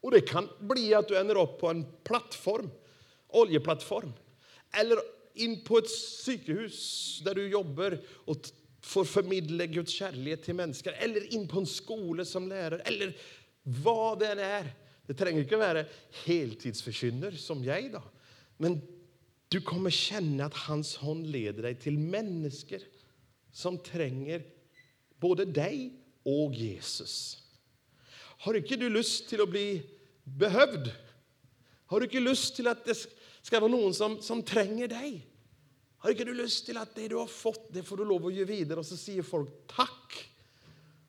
Och 0.00 0.10
det 0.10 0.20
kan 0.20 0.48
bli 0.60 0.94
att 0.94 1.08
du 1.08 1.18
ändrar 1.18 1.42
upp 1.42 1.60
på 1.60 1.68
en 1.68 1.86
plattform, 2.04 2.70
oljeplattform. 3.28 4.12
Eller 4.80 4.98
in 5.40 5.64
på 5.64 5.78
ett 5.78 5.86
psykhus 5.86 7.20
där 7.24 7.34
du 7.34 7.48
jobbar 7.48 8.00
och 8.08 8.36
får 8.80 9.04
förmedla 9.04 9.66
Guds 9.66 9.92
kärlek 9.92 10.42
till 10.42 10.54
människor. 10.54 10.92
Eller 10.92 11.34
in 11.34 11.48
på 11.48 11.58
en 11.58 11.66
skola 11.66 12.24
som 12.24 12.48
lärare. 12.48 12.80
Eller 12.80 13.16
vad 13.62 14.18
det 14.18 14.26
än 14.26 14.38
är. 14.38 14.72
Det 15.06 15.14
tränger 15.14 15.42
inte 15.42 15.56
vara 15.56 15.84
heltidsförkynner 16.24 17.30
som 17.30 17.64
jag. 17.64 17.92
Då. 17.92 18.02
Men 18.56 18.80
du 19.48 19.60
kommer 19.60 19.90
känna 19.90 20.44
att 20.44 20.54
hans 20.54 20.96
hand 20.96 21.26
leder 21.26 21.62
dig 21.62 21.74
till 21.74 21.98
människor 21.98 22.80
som 23.52 23.78
tränger 23.78 24.42
både 25.16 25.44
dig 25.44 25.92
och 26.22 26.54
Jesus. 26.54 27.42
Har 28.38 28.54
inte 28.54 28.76
du 28.76 28.90
lust 28.90 29.28
till 29.28 29.40
att 29.40 29.48
bli 29.48 29.82
behövd? 30.24 30.92
Har 31.86 32.00
du 32.00 32.06
inte 32.06 32.20
lust 32.20 32.56
till 32.56 32.66
att 32.66 32.84
det 32.84 33.08
ska 33.42 33.60
vara 33.60 33.70
någon 33.70 33.94
som, 33.94 34.22
som 34.22 34.42
tränger 34.42 34.88
dig? 34.88 35.26
Har 35.98 36.10
inte 36.10 36.24
du 36.24 36.34
lust 36.34 36.66
till 36.66 36.76
att 36.76 36.94
det 36.94 37.08
du 37.08 37.16
har 37.16 37.26
fått, 37.26 37.72
det 37.72 37.82
får 37.82 37.96
du 37.96 38.04
lov 38.04 38.26
att 38.26 38.34
ge 38.34 38.44
vidare 38.44 38.78
och 38.78 38.86
så 38.86 38.96
säger 38.96 39.22
folk 39.22 39.50
tack. 39.66 40.30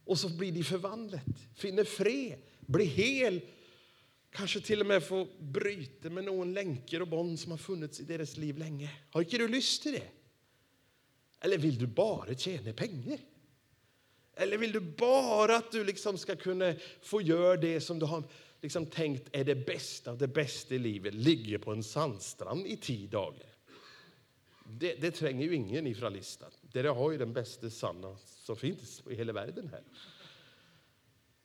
Och 0.05 0.19
så 0.19 0.29
blir 0.29 0.51
de 0.51 0.63
förvandlat, 0.63 1.21
finner 1.55 1.83
fred, 1.83 2.39
blir 2.59 2.85
hel. 2.85 3.41
Kanske 4.31 4.61
till 4.61 4.81
och 4.81 4.85
med 4.85 5.03
får 5.03 5.27
bryta 5.39 6.09
med 6.09 6.23
någon 6.23 6.53
länker 6.53 7.01
och 7.01 7.07
bond 7.07 7.39
som 7.39 7.51
har 7.51 7.57
funnits 7.57 7.99
i 7.99 8.03
deras 8.03 8.37
liv 8.37 8.57
länge. 8.57 8.91
Har 9.09 9.21
inte 9.21 9.37
du 9.37 9.47
lust 9.47 9.83
till 9.83 9.91
det? 9.91 10.07
Eller 11.39 11.57
vill 11.57 11.77
du 11.77 11.87
bara 11.87 12.35
tjäna 12.35 12.73
pengar? 12.73 13.19
Eller 14.35 14.57
vill 14.57 14.71
du 14.71 14.79
bara 14.79 15.55
att 15.55 15.71
du 15.71 15.83
liksom 15.83 16.17
ska 16.17 16.35
kunna 16.35 16.73
få 17.01 17.21
göra 17.21 17.57
det 17.57 17.81
som 17.81 17.99
du 17.99 18.05
har 18.05 18.23
liksom 18.61 18.85
tänkt 18.85 19.29
är 19.31 19.43
det 19.43 19.55
bästa 19.55 20.11
av 20.11 20.17
det 20.17 20.27
bästa 20.27 20.75
i 20.75 20.79
livet, 20.79 21.13
ligger 21.13 21.57
på 21.57 21.71
en 21.71 21.83
sandstrand 21.83 22.67
i 22.67 22.77
tio 22.77 23.07
dagar? 23.07 23.49
Det, 24.69 24.95
det 24.95 25.11
tränger 25.11 25.45
ju 25.45 25.55
ingen 25.55 25.87
ifrån 25.87 26.13
listan. 26.13 26.51
Det 26.61 26.87
har 26.87 27.11
ju 27.11 27.17
den 27.17 27.33
bästa 27.33 27.69
sanna 27.69 28.17
som 28.25 28.55
finns 28.55 29.01
i 29.09 29.15
hela 29.15 29.33
världen 29.33 29.69
här. 29.71 29.83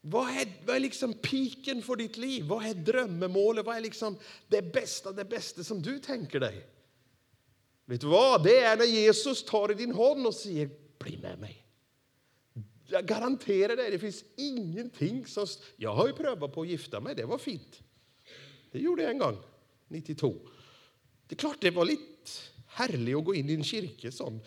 Vad 0.01 0.29
är, 0.29 0.47
vad 0.65 0.75
är 0.75 0.79
liksom 0.79 1.13
piken 1.13 1.81
för 1.81 1.95
ditt 1.95 2.17
liv? 2.17 2.45
Vad 2.45 2.65
är 2.65 2.73
drömmemålet? 2.73 3.65
Vad 3.65 3.77
är 3.77 3.81
liksom 3.81 4.17
det 4.47 4.61
bästa, 4.61 5.11
det 5.11 5.25
bästa 5.25 5.63
som 5.63 5.81
du 5.81 5.99
tänker 5.99 6.39
dig? 6.39 6.67
Vet 7.85 8.01
du 8.01 8.07
vad? 8.07 8.43
Det 8.43 8.59
är 8.59 8.77
när 8.77 8.85
Jesus 8.85 9.45
tar 9.45 9.71
i 9.71 9.73
din 9.73 9.95
hand 9.95 10.27
och 10.27 10.35
säger 10.35 10.69
bli 10.97 11.17
med 11.17 11.39
mig. 11.39 11.64
Jag 12.87 13.05
garanterar 13.05 13.75
dig, 13.75 13.91
det 13.91 13.99
finns 13.99 14.23
ingenting 14.37 15.25
som... 15.25 15.47
Jag 15.77 15.93
har 15.93 16.07
ju 16.07 16.13
prövat 16.13 16.53
på 16.53 16.61
att 16.61 16.67
gifta 16.67 16.99
mig, 16.99 17.15
det 17.15 17.25
var 17.25 17.37
fint. 17.37 17.81
Det 18.71 18.79
gjorde 18.79 19.01
jag 19.01 19.11
en 19.11 19.17
gång, 19.17 19.37
92. 19.87 20.35
Det 21.27 21.35
är 21.35 21.37
klart 21.37 21.57
det 21.61 21.71
var 21.71 21.85
lite 21.85 22.31
härligt 22.67 23.15
att 23.15 23.25
gå 23.25 23.35
in 23.35 23.49
i 23.49 23.53
en 23.53 23.63
kyrka 23.63 24.11
sån. 24.11 24.39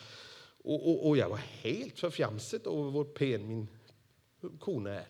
Och, 0.65 0.89
och, 0.89 1.09
och 1.09 1.17
jag 1.17 1.29
var 1.29 1.37
helt 1.37 1.99
förfjamsad 1.99 2.67
över 2.67 2.91
vår 2.91 3.05
pen 3.05 3.49
min 3.49 3.69
kona 4.59 4.91
är. 4.91 5.09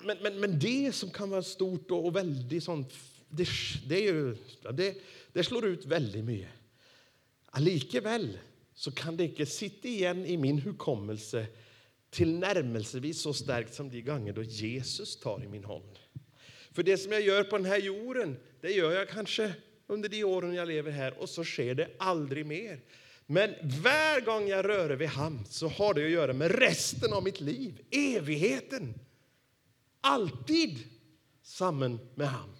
Men, 0.00 0.18
men, 0.22 0.40
men 0.40 0.58
det 0.58 0.94
som 0.94 1.10
kan 1.10 1.30
vara 1.30 1.42
stort 1.42 1.90
och, 1.90 2.06
och 2.06 2.16
väldigt 2.16 2.64
sånt, 2.64 2.92
det, 3.28 3.48
det, 3.86 4.08
är 4.08 4.12
ju, 4.12 4.36
det, 4.72 4.96
det 5.32 5.44
slår 5.44 5.66
ut 5.66 5.84
väldigt 5.84 6.24
mycket. 6.24 6.48
Allikevel 7.46 8.38
så 8.74 8.92
kan 8.92 9.16
det 9.16 9.24
inte 9.24 9.46
sitta 9.46 9.88
igen 9.88 10.26
i 10.26 10.36
min 10.36 10.58
hukommelse 10.58 11.46
tillnärmelsevis 12.14 13.20
så 13.20 13.34
starkt 13.34 13.74
som 13.74 13.90
de 13.90 14.02
gånger 14.02 14.32
då 14.32 14.42
Jesus 14.42 15.20
tar 15.20 15.44
i 15.44 15.48
min 15.48 15.64
hand. 15.64 15.98
För 16.72 16.82
det 16.82 16.98
som 16.98 17.12
jag 17.12 17.20
gör 17.20 17.44
på 17.44 17.56
den 17.56 17.66
här 17.66 17.78
jorden, 17.78 18.36
det 18.60 18.72
gör 18.72 18.92
jag 18.92 19.08
kanske 19.08 19.52
under 19.86 20.08
de 20.08 20.24
åren 20.24 20.54
jag 20.54 20.68
lever 20.68 20.90
här 20.90 21.18
och 21.18 21.28
så 21.28 21.44
sker 21.44 21.74
det 21.74 21.90
aldrig 21.98 22.46
mer. 22.46 22.80
Men 23.26 23.54
varje 23.62 24.20
gång 24.20 24.48
jag 24.48 24.64
rör 24.64 24.90
vid 24.90 25.08
hamn 25.08 25.44
så 25.48 25.68
har 25.68 25.94
det 25.94 26.04
att 26.04 26.10
göra 26.10 26.32
med 26.32 26.50
resten 26.58 27.12
av 27.12 27.22
mitt 27.22 27.40
liv, 27.40 27.80
evigheten. 27.90 28.94
Alltid 30.00 30.78
samman 31.42 31.98
med 32.14 32.28
hamn. 32.28 32.56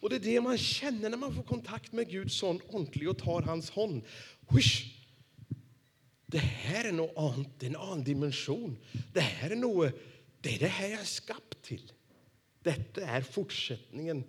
Och 0.00 0.10
det 0.10 0.16
är 0.16 0.20
det 0.20 0.40
man 0.40 0.58
känner 0.58 1.10
när 1.10 1.16
man 1.16 1.34
får 1.34 1.42
kontakt 1.42 1.92
med 1.92 2.10
Gud 2.10 2.32
sån 2.32 2.60
ordentlig 2.68 3.08
och 3.08 3.18
tar 3.18 3.42
hans 3.42 3.70
hand. 3.70 4.02
Husch! 4.48 4.97
Det 6.30 6.38
här 6.38 6.84
är 6.84 6.92
något 6.92 7.16
annat, 7.16 7.62
en 7.62 7.76
annan 7.76 8.04
dimension. 8.04 8.78
Det 9.12 9.20
här 9.20 9.50
är 9.50 9.56
något, 9.56 9.92
det 10.40 10.54
är 10.54 10.58
det 10.58 10.66
här 10.66 10.88
jag 10.88 11.00
är 11.00 11.04
skapt 11.04 11.62
till. 11.62 11.92
Detta 12.62 13.00
är 13.00 13.22
fortsättningen 13.22 14.24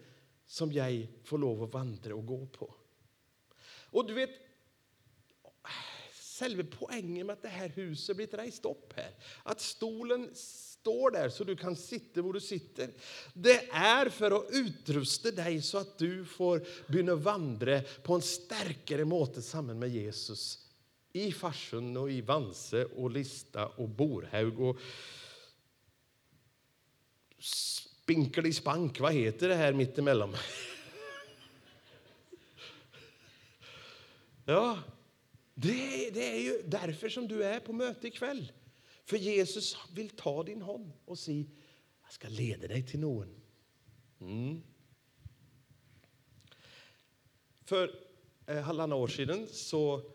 som 0.45 0.71
jag 0.71 1.07
får 1.23 1.37
lov 1.37 1.63
att 1.63 1.73
vandra 1.73 2.15
och 2.15 2.25
gå 2.25 2.45
på. 2.45 2.75
Och 3.91 4.07
du 4.07 4.13
vet, 4.13 4.29
själva 6.39 6.63
poängen 6.79 7.27
med 7.27 7.33
att 7.33 7.41
det 7.41 7.47
här 7.47 7.69
huset 7.69 8.15
blivit 8.15 8.33
rejst 8.33 8.65
upp 8.65 8.93
här, 8.95 9.11
att 9.43 9.61
stolen 9.61 10.29
står 10.33 11.11
där 11.11 11.29
så 11.29 11.43
du 11.43 11.55
kan 11.55 11.75
sitta 11.75 12.21
var 12.21 12.33
du 12.33 12.39
sitter. 12.39 12.89
Det 13.33 13.69
är 13.71 14.09
för 14.09 14.31
att 14.31 14.49
utrusta 14.51 15.31
dig 15.31 15.61
så 15.61 15.77
att 15.77 15.97
du 15.97 16.25
får 16.25 16.67
börja 16.87 17.15
vandra 17.15 17.81
på 18.03 18.13
en 18.15 18.21
starkare 18.21 19.05
måte 19.05 19.41
samman 19.41 19.79
med 19.79 19.89
Jesus 19.89 20.68
i 21.11 21.31
Farsund 21.31 21.97
och 21.97 22.11
i 22.11 22.21
Vanse 22.21 22.85
och 22.85 23.11
Lista 23.11 23.67
och 23.67 23.89
Borhaug 23.89 24.59
och 24.59 24.77
Spinkeli 27.39 28.53
Spank, 28.53 28.99
vad 28.99 29.13
heter 29.13 29.49
det 29.49 29.55
här 29.55 29.73
mittemellan? 29.73 30.35
Ja, 34.45 34.79
det, 35.53 36.09
det 36.13 36.35
är 36.35 36.39
ju 36.39 36.61
därför 36.65 37.09
som 37.09 37.27
du 37.27 37.43
är 37.43 37.59
på 37.59 37.73
möte 37.73 38.07
ikväll. 38.07 38.51
För 39.05 39.17
Jesus 39.17 39.77
vill 39.93 40.09
ta 40.09 40.43
din 40.43 40.61
hand 40.61 40.91
och 41.05 41.19
säga, 41.19 41.45
jag 42.03 42.11
ska 42.13 42.27
leda 42.27 42.67
dig 42.67 42.87
till 42.87 42.99
någon. 42.99 43.41
Mm. 44.21 44.61
För 47.65 47.95
eh, 48.45 48.61
halvannan 48.61 48.97
år 48.97 49.07
sedan 49.07 49.47
så, 49.47 50.11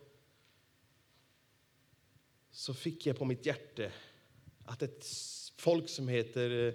så 2.54 2.74
fick 2.74 3.06
jag 3.06 3.18
på 3.18 3.24
mitt 3.24 3.46
hjärta 3.46 3.90
att 4.64 4.82
ett 4.82 5.06
folk 5.56 5.88
som 5.88 6.08
heter 6.08 6.68
eh, 6.68 6.74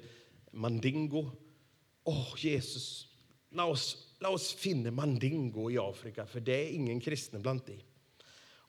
Mandingo, 0.52 1.32
åh 2.04 2.34
oh, 2.34 2.46
Jesus, 2.46 3.08
låt 3.50 3.72
oss, 3.72 4.16
låt 4.20 4.34
oss 4.34 4.54
finna 4.54 4.92
Mandingo 4.92 5.72
i 5.72 5.78
Afrika, 5.78 6.26
för 6.26 6.40
det 6.40 6.66
är 6.66 6.70
ingen 6.70 7.00
kristen 7.00 7.42
bland 7.42 7.62
dem. 7.66 7.80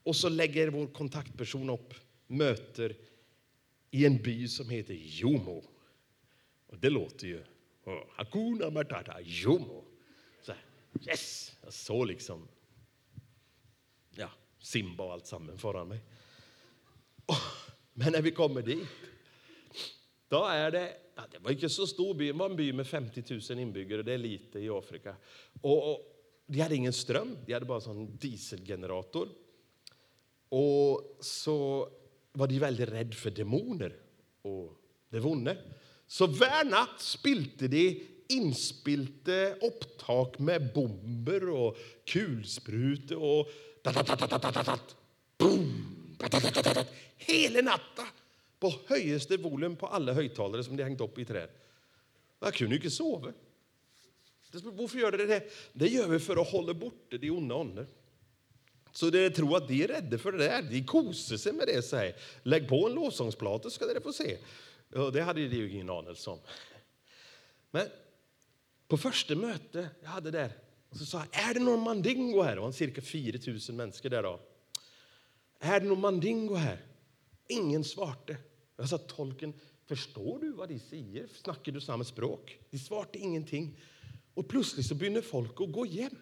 Och 0.02 0.16
så 0.16 0.28
lägger 0.28 0.68
vår 0.68 0.86
kontaktperson 0.86 1.70
upp 1.70 1.94
möter 2.26 2.96
i 3.90 4.06
en 4.06 4.22
by 4.22 4.48
som 4.48 4.70
heter 4.70 4.94
Jomo. 4.94 5.64
Och 6.66 6.78
det 6.78 6.90
låter 6.90 7.26
ju... 7.26 7.44
Hakuna 8.16 8.70
Matata, 8.70 9.20
Jomo. 9.20 9.84
Så 10.42 10.52
här, 10.52 10.62
yes! 11.08 11.56
Jag 11.62 11.72
såg 11.72 12.06
liksom 12.06 12.48
ja, 14.16 14.30
Simba 14.58 15.04
och 15.04 15.12
allt 15.12 15.26
samman 15.26 15.58
föran 15.58 15.88
mig 15.88 16.00
men 17.92 18.12
när 18.12 18.22
vi 18.22 18.30
kommer 18.30 18.62
dit, 18.62 18.88
då 20.28 20.44
är 20.44 20.70
det... 20.70 20.92
Ja, 21.14 21.22
det 21.30 21.38
var 21.38 21.50
inte 21.50 21.68
så 21.68 21.87
stor 21.87 22.14
by, 22.14 22.26
det 22.26 22.32
var 22.32 22.50
en 22.50 22.56
by 22.56 22.72
med 22.72 22.87
50 22.87 23.25
000 23.50 23.58
inbyggare, 23.58 24.02
det 24.02 24.12
är 24.12 24.18
lite 24.18 24.58
i 24.58 24.70
Afrika. 24.70 25.16
Och, 25.60 25.90
och 25.90 26.00
de 26.46 26.60
hade 26.60 26.75
ingen 26.75 26.93
ström, 26.93 27.36
de 27.47 27.52
hade 27.52 27.66
bara 27.66 27.90
en 27.90 28.16
dieselgenerator. 28.16 29.28
Och 30.49 31.16
så 31.21 31.88
var 32.32 32.47
de 32.47 32.58
väldigt 32.58 32.88
rädda 32.88 33.12
för 33.12 33.30
demoner 33.30 33.97
och 34.43 34.73
det 35.08 35.21
vonde. 35.21 35.58
Så 36.06 36.26
hver 36.26 36.64
natt 36.64 37.00
spilte 37.00 37.69
de 37.69 38.06
inspilte 38.28 39.58
opptak 39.60 40.38
med 40.38 40.73
bomber 40.73 41.49
och 41.49 41.76
kulsprutor 42.04 43.23
och 43.23 43.49
Hele 47.16 47.62
natta! 47.62 48.06
På 48.58 48.75
högsta 48.86 49.36
volym 49.36 49.76
på 49.76 49.86
alla 49.86 50.12
högtalare 50.12 50.64
som 50.64 50.76
de 50.76 50.82
hängt 50.82 51.00
upp 51.00 51.19
i 51.19 51.25
träd. 51.25 51.49
Jag 52.40 52.54
kunde 52.54 52.76
inte 52.76 52.90
sova. 52.90 53.32
Varför 54.52 54.99
gör 54.99 55.12
det 55.12 55.26
det? 55.26 55.50
Det 55.73 55.88
gör 55.88 56.08
vi 56.08 56.19
för 56.19 56.36
att 56.36 56.50
hålla 56.50 56.75
borta 56.75 57.16
de 57.19 57.30
onda 57.30 57.54
ånder. 57.54 57.86
Så 58.93 59.10
det 59.10 59.30
tror 59.30 59.56
att 59.56 59.69
de 59.69 59.82
är 59.82 59.88
rädda 59.88 60.19
för 60.19 60.32
det 60.32 60.38
där. 60.38 60.62
De 60.62 60.84
kosar 60.84 61.36
sig 61.36 61.52
med 61.52 61.66
det. 61.66 61.82
Säger. 61.82 62.16
Lägg 62.43 62.69
på 62.69 62.88
en 62.88 62.95
lovsångsplata 62.95 63.71
ska 63.71 63.86
ni 63.86 64.00
få 64.00 64.12
se. 64.12 64.36
Och 64.95 65.12
det 65.12 65.23
hade 65.23 65.49
de 65.49 65.56
ju 65.56 65.71
ingen 65.71 65.90
anelse 65.90 66.30
om. 66.30 66.38
Men 67.71 67.86
på 68.88 68.97
första 68.97 69.34
mötet 69.34 69.86
jag 70.02 70.08
hade 70.08 70.30
där 70.30 70.52
så 70.93 71.06
sa 71.06 71.19
jag, 71.19 71.50
är 71.50 71.54
det 71.54 71.60
någon 71.60 71.80
mandingo 71.80 72.43
här? 72.43 72.54
Det 72.54 72.60
var 72.60 72.73
cirka 72.73 73.02
4 73.02 73.38
000 73.47 73.76
människor 73.76 74.08
där 74.08 74.23
då. 74.23 74.40
Är 75.60 75.80
det 75.80 75.86
någon 75.86 76.00
mandingo 76.00 76.54
här? 76.54 76.84
Ingen 77.49 77.84
svarte. 77.84 78.36
Jag 78.76 78.88
sa 78.88 78.99
tolken, 78.99 79.52
förstår 79.86 80.38
du 80.38 80.52
vad 80.52 80.68
de 80.68 80.78
säger? 80.78 81.28
Snackar 81.42 81.73
du 81.73 81.80
samma 81.80 82.04
språk? 82.04 82.58
De 82.70 82.78
svarte 82.78 83.18
ingenting. 83.18 83.80
Och 84.34 84.49
plötsligt 84.49 84.86
så 84.86 84.94
börjar 84.94 85.23
folk 85.23 85.60
att 85.60 85.73
gå 85.73 85.84
hem. 85.84 86.16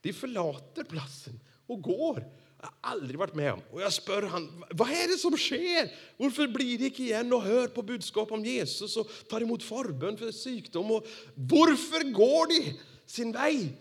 De 0.00 0.12
förlater 0.12 0.84
platsen 0.84 1.40
och 1.66 1.82
går. 1.82 2.24
Jag 2.60 2.66
har 2.66 2.74
aldrig 2.80 3.18
varit 3.18 3.34
med 3.34 3.52
om. 3.52 3.60
Och 3.72 3.80
jag 3.80 3.92
spör 3.92 4.22
han, 4.22 4.64
vad 4.70 4.88
är 4.90 5.08
det 5.08 5.18
som 5.18 5.36
sker? 5.36 5.92
Varför 6.16 6.48
blir 6.48 6.78
det 6.78 6.84
inte 6.84 7.02
igen 7.02 7.32
och 7.32 7.42
hör 7.42 7.68
på 7.68 7.82
budskap 7.82 8.32
om 8.32 8.44
Jesus 8.44 8.96
och 8.96 9.10
tar 9.28 9.40
emot 9.40 9.62
förbön 9.62 10.16
för 10.16 10.44
sjukdom? 10.44 10.90
Och 10.90 11.06
varför 11.34 12.12
går 12.12 12.46
de 12.46 12.78
sin 13.06 13.32
väg? 13.32 13.76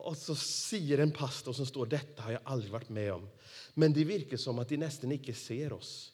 Och 0.00 0.16
så 0.16 0.34
säger 0.34 0.98
en 0.98 1.12
pastor 1.12 1.52
som 1.52 1.66
står, 1.66 1.86
detta 1.86 2.22
har 2.22 2.32
jag 2.32 2.40
aldrig 2.44 2.72
varit 2.72 2.88
med 2.88 3.12
om. 3.12 3.28
Men 3.74 3.92
det 3.92 4.04
verkar 4.04 4.36
som 4.36 4.58
att 4.58 4.68
de 4.68 4.76
nästan 4.76 5.12
inte 5.12 5.34
ser 5.34 5.72
oss. 5.72 6.12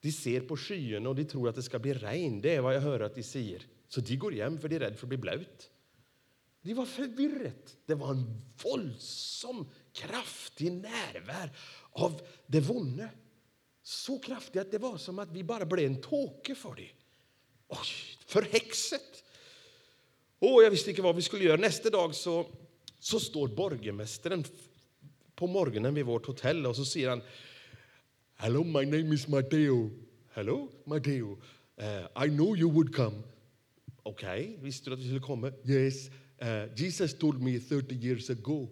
De 0.00 0.12
ser 0.12 0.40
på 0.40 0.56
skyn 0.56 1.06
och 1.06 1.14
de 1.14 1.24
tror 1.24 1.48
att 1.48 1.54
det 1.54 1.62
ska 1.62 1.78
bli 1.78 1.94
regn. 1.94 2.40
Det 2.40 2.54
är 2.54 2.60
vad 2.60 2.74
jag 2.74 2.80
hör 2.80 3.00
att 3.00 3.14
de 3.14 3.22
säger. 3.22 3.66
Så 3.88 4.00
de 4.00 4.16
går 4.16 4.32
hem 4.32 4.58
för 4.58 4.68
de 4.68 4.76
är 4.76 4.80
rädda 4.80 4.96
för 4.96 5.04
att 5.04 5.08
bli 5.08 5.18
blöt. 5.18 5.70
Det 6.62 6.74
var 6.74 6.86
förvirrat. 6.86 7.76
Det 7.86 7.94
var 7.94 8.10
en 8.10 8.42
våldsam 8.62 9.68
kraftig 9.92 10.72
närvaro 10.72 11.50
av 11.92 12.22
det 12.46 12.60
vonde. 12.60 13.10
Så 13.82 14.18
kraftig 14.18 14.60
att 14.60 14.70
det 14.70 14.78
var 14.78 14.98
som 14.98 15.18
att 15.18 15.32
vi 15.32 15.44
bara 15.44 15.66
blev 15.66 15.86
en 15.86 16.00
tåke 16.00 16.54
för 16.54 16.74
det. 16.74 16.90
Oj, 17.68 18.18
förhäxet! 18.26 19.24
Oh, 20.40 20.64
jag 20.64 20.70
visste 20.70 20.90
inte 20.90 21.02
vad 21.02 21.16
vi 21.16 21.22
skulle 21.22 21.44
göra. 21.44 21.56
Nästa 21.56 21.90
dag 21.90 22.14
så, 22.14 22.46
så 23.00 23.20
står 23.20 23.48
borgmästaren 23.48 24.44
på 25.34 25.46
morgonen 25.46 25.94
vid 25.94 26.04
vårt 26.04 26.26
hotell 26.26 26.66
och 26.66 26.76
så 26.76 26.84
säger 26.84 27.08
han 27.08 27.22
Hello, 28.34 28.64
my 28.64 28.84
name 28.84 29.14
is 29.14 29.28
Matteo. 29.28 29.90
Hello, 30.32 30.68
Matteo. 30.84 31.38
Uh, 31.80 32.24
I 32.26 32.28
know 32.28 32.56
you 32.56 32.70
would 32.70 32.94
come. 32.94 33.22
Okej, 34.02 34.40
okay. 34.40 34.64
visste 34.64 34.90
du 34.90 34.94
att 34.94 35.00
vi 35.00 35.04
skulle 35.04 35.20
komma? 35.20 35.52
Yes, 35.64 36.08
uh, 36.42 36.74
Jesus 36.76 37.18
told 37.18 37.42
me 37.42 37.58
30 37.60 37.94
years 37.94 38.30
ago 38.30 38.68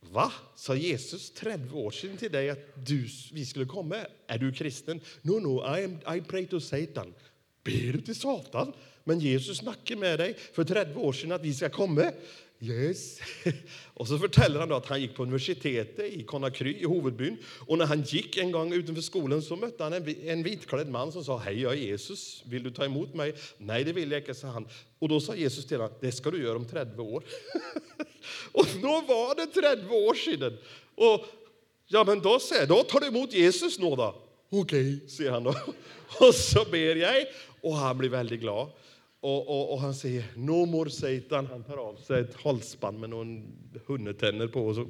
Va? 0.00 0.32
Sa 0.56 0.74
Jesus 0.74 1.30
30 1.30 1.74
år 1.74 1.90
sedan 1.90 2.16
till 2.16 2.32
dig 2.32 2.50
att 2.50 2.86
du, 2.86 3.08
vi 3.32 3.46
skulle 3.46 3.64
komma? 3.64 3.96
Är 4.26 4.38
du 4.38 4.52
kristen? 4.52 5.00
No, 5.22 5.40
no, 5.40 5.78
I, 5.78 5.84
am, 5.84 6.16
I 6.16 6.20
pray 6.20 6.46
to 6.46 6.60
Satan. 6.60 7.14
Ber 7.64 7.92
du 7.92 8.00
till 8.00 8.14
Satan? 8.14 8.72
Men 9.04 9.20
Jesus 9.20 9.58
snackade 9.58 10.00
med 10.00 10.18
dig 10.18 10.34
för 10.52 10.64
30 10.64 10.98
år 10.98 11.12
sedan 11.12 11.32
att 11.32 11.44
vi 11.44 11.54
ska 11.54 11.68
komma. 11.68 12.12
Yes. 12.60 13.20
Och 13.94 14.08
så 14.08 14.18
fortäller 14.18 14.60
han 14.60 14.68
då 14.68 14.74
att 14.74 14.86
han 14.86 15.00
gick 15.00 15.14
på 15.14 15.22
universitetet 15.22 16.12
i 16.12 16.22
Conakry, 16.22 16.74
i 16.74 16.86
huvudbyn. 16.86 17.36
Och 17.66 17.78
när 17.78 17.86
han 17.86 18.02
gick 18.02 18.36
en 18.36 18.52
gång 18.52 18.72
utanför 18.72 19.02
skolan 19.02 19.42
så 19.42 19.56
mötte 19.56 19.82
han 19.82 19.92
en, 19.92 20.42
vitklädd 20.42 20.88
man 20.88 21.12
som 21.12 21.24
sa 21.24 21.38
Hej, 21.38 21.60
jag 21.60 21.72
är 21.72 21.76
Jesus. 21.76 22.42
Vill 22.46 22.62
du 22.62 22.70
ta 22.70 22.84
emot 22.84 23.14
mig? 23.14 23.34
Nej, 23.58 23.84
det 23.84 23.92
vill 23.92 24.10
jag 24.10 24.20
inte, 24.20 24.34
sa 24.34 24.48
han. 24.48 24.68
Och 24.98 25.08
då 25.08 25.20
sa 25.20 25.34
Jesus 25.34 25.66
till 25.66 25.76
honom, 25.76 25.96
det 26.00 26.12
ska 26.12 26.30
du 26.30 26.42
göra 26.42 26.56
om 26.56 26.68
30 26.68 27.00
år. 27.00 27.24
och 28.52 28.66
då 28.82 29.04
var 29.08 29.34
det 29.34 29.46
30 29.46 29.88
år 29.88 30.14
sedan. 30.14 30.58
Och 30.94 31.26
ja, 31.86 32.04
men 32.04 32.20
då 32.20 32.38
säger 32.38 32.66
då 32.66 32.82
tar 32.82 33.00
du 33.00 33.06
emot 33.06 33.32
Jesus 33.32 33.78
nu 33.78 33.90
då. 33.90 34.22
Okej, 34.50 34.94
okay, 34.94 35.08
säger 35.08 35.30
han 35.30 35.44
då. 35.44 35.54
och 36.20 36.34
så 36.34 36.64
ber 36.70 36.96
jag 36.96 37.24
och 37.60 37.74
han 37.74 37.98
blir 37.98 38.08
väldigt 38.08 38.40
glad. 38.40 38.70
Och, 39.20 39.48
och, 39.48 39.72
och, 39.72 39.80
han 39.80 39.94
säger 39.94 40.24
no 40.36 40.66
more 40.66 40.90
Satan. 40.90 41.46
Han 41.46 41.64
tar 41.64 41.76
av 41.76 41.96
sig 41.96 42.20
ett 42.20 42.34
halsband 42.34 43.00
med 43.00 43.10
någon 43.10 43.52
hundetänder 43.86 44.48
på 44.48 44.66
och 44.66 44.74
så 44.74 44.88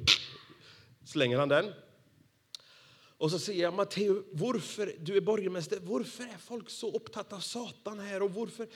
slänger 1.03 1.37
han 1.37 1.49
den. 1.49 1.73
Och 3.19 3.31
så 3.31 3.39
säger 3.39 3.63
jag, 3.63 3.73
Matteo, 3.73 4.23
varför, 4.31 4.95
du 4.99 5.17
är 5.17 5.21
borgmästare, 5.21 5.79
varför 5.83 6.23
är 6.23 6.37
folk 6.37 6.69
så 6.69 6.91
upptagna 6.91 7.37
av 7.37 7.39
Satan 7.39 7.99
här? 7.99 8.21
Och 8.21 8.33
varför, 8.33 8.67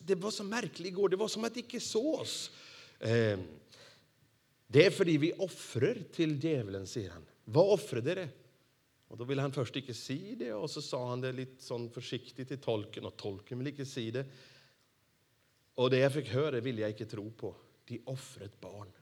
det 0.00 0.14
var 0.14 0.30
så 0.30 0.44
märkligt 0.44 0.88
igår, 0.88 1.08
det 1.08 1.16
var 1.16 1.28
som 1.28 1.44
att 1.44 1.54
det 1.54 1.60
inte 1.60 1.80
sås. 1.80 2.50
Eh, 2.98 3.38
det 4.66 4.86
är 4.86 4.90
för 4.90 5.04
vi 5.04 5.32
offrar 5.32 5.98
till 6.12 6.44
djävulen, 6.44 6.86
säger 6.86 7.10
han. 7.10 7.26
Vad 7.44 7.72
offrade 7.72 8.14
det? 8.14 8.28
Och 9.08 9.18
då 9.18 9.24
ville 9.24 9.42
han 9.42 9.52
först 9.52 9.76
inte 9.76 9.94
se 9.94 10.34
det, 10.38 10.52
och 10.52 10.70
så 10.70 10.82
sa 10.82 11.08
han 11.08 11.20
det 11.20 11.32
lite 11.32 11.62
sån 11.62 11.90
försiktigt 11.90 12.48
till 12.48 12.60
tolken, 12.60 13.04
och 13.04 13.16
tolken 13.16 13.58
ville 13.58 13.70
inte 13.70 13.86
se 13.86 14.10
det. 14.10 14.24
Och 15.74 15.90
det 15.90 15.98
jag 15.98 16.12
fick 16.12 16.28
höra 16.28 16.60
vill 16.60 16.78
jag 16.78 16.90
inte 16.90 17.06
tro 17.06 17.30
på. 17.30 17.54
De 17.84 18.02
offrade 18.04 18.44
ett 18.44 18.60
barn. 18.60 18.92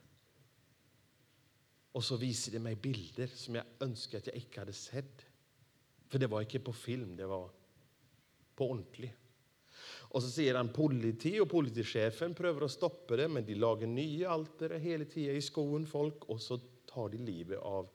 Och 1.91 2.03
så 2.03 2.17
visade 2.17 2.57
de 2.57 2.63
mig 2.63 2.75
bilder 2.75 3.27
som 3.27 3.55
jag 3.55 3.65
önskar 3.79 4.17
att 4.17 4.27
jag 4.27 4.35
inte 4.35 4.59
hade 4.59 4.73
sett. 4.73 5.25
För 6.07 6.19
det 6.19 6.27
var 6.27 6.41
inte 6.41 6.59
på 6.59 6.73
film, 6.73 7.15
det 7.15 7.25
var 7.25 7.49
på 8.55 8.69
ordentligt. 8.69 9.11
Och 9.83 10.23
så 10.23 10.29
säger 10.29 10.55
han 10.55 10.73
politi 10.73 11.39
och 11.39 11.49
politichefen 11.49 12.35
prövar 12.35 12.61
att 12.61 12.71
stoppa 12.71 13.15
det, 13.15 13.27
men 13.27 13.45
de 13.45 13.55
lagar 13.55 13.87
nya 13.87 14.29
altare 14.29 14.77
hela 14.77 15.05
tiden 15.05 15.35
i 15.35 15.41
skogen 15.41 15.87
folk 15.87 16.25
och 16.25 16.41
så 16.41 16.57
tar 16.85 17.09
de 17.09 17.17
livet 17.17 17.59
av 17.59 17.89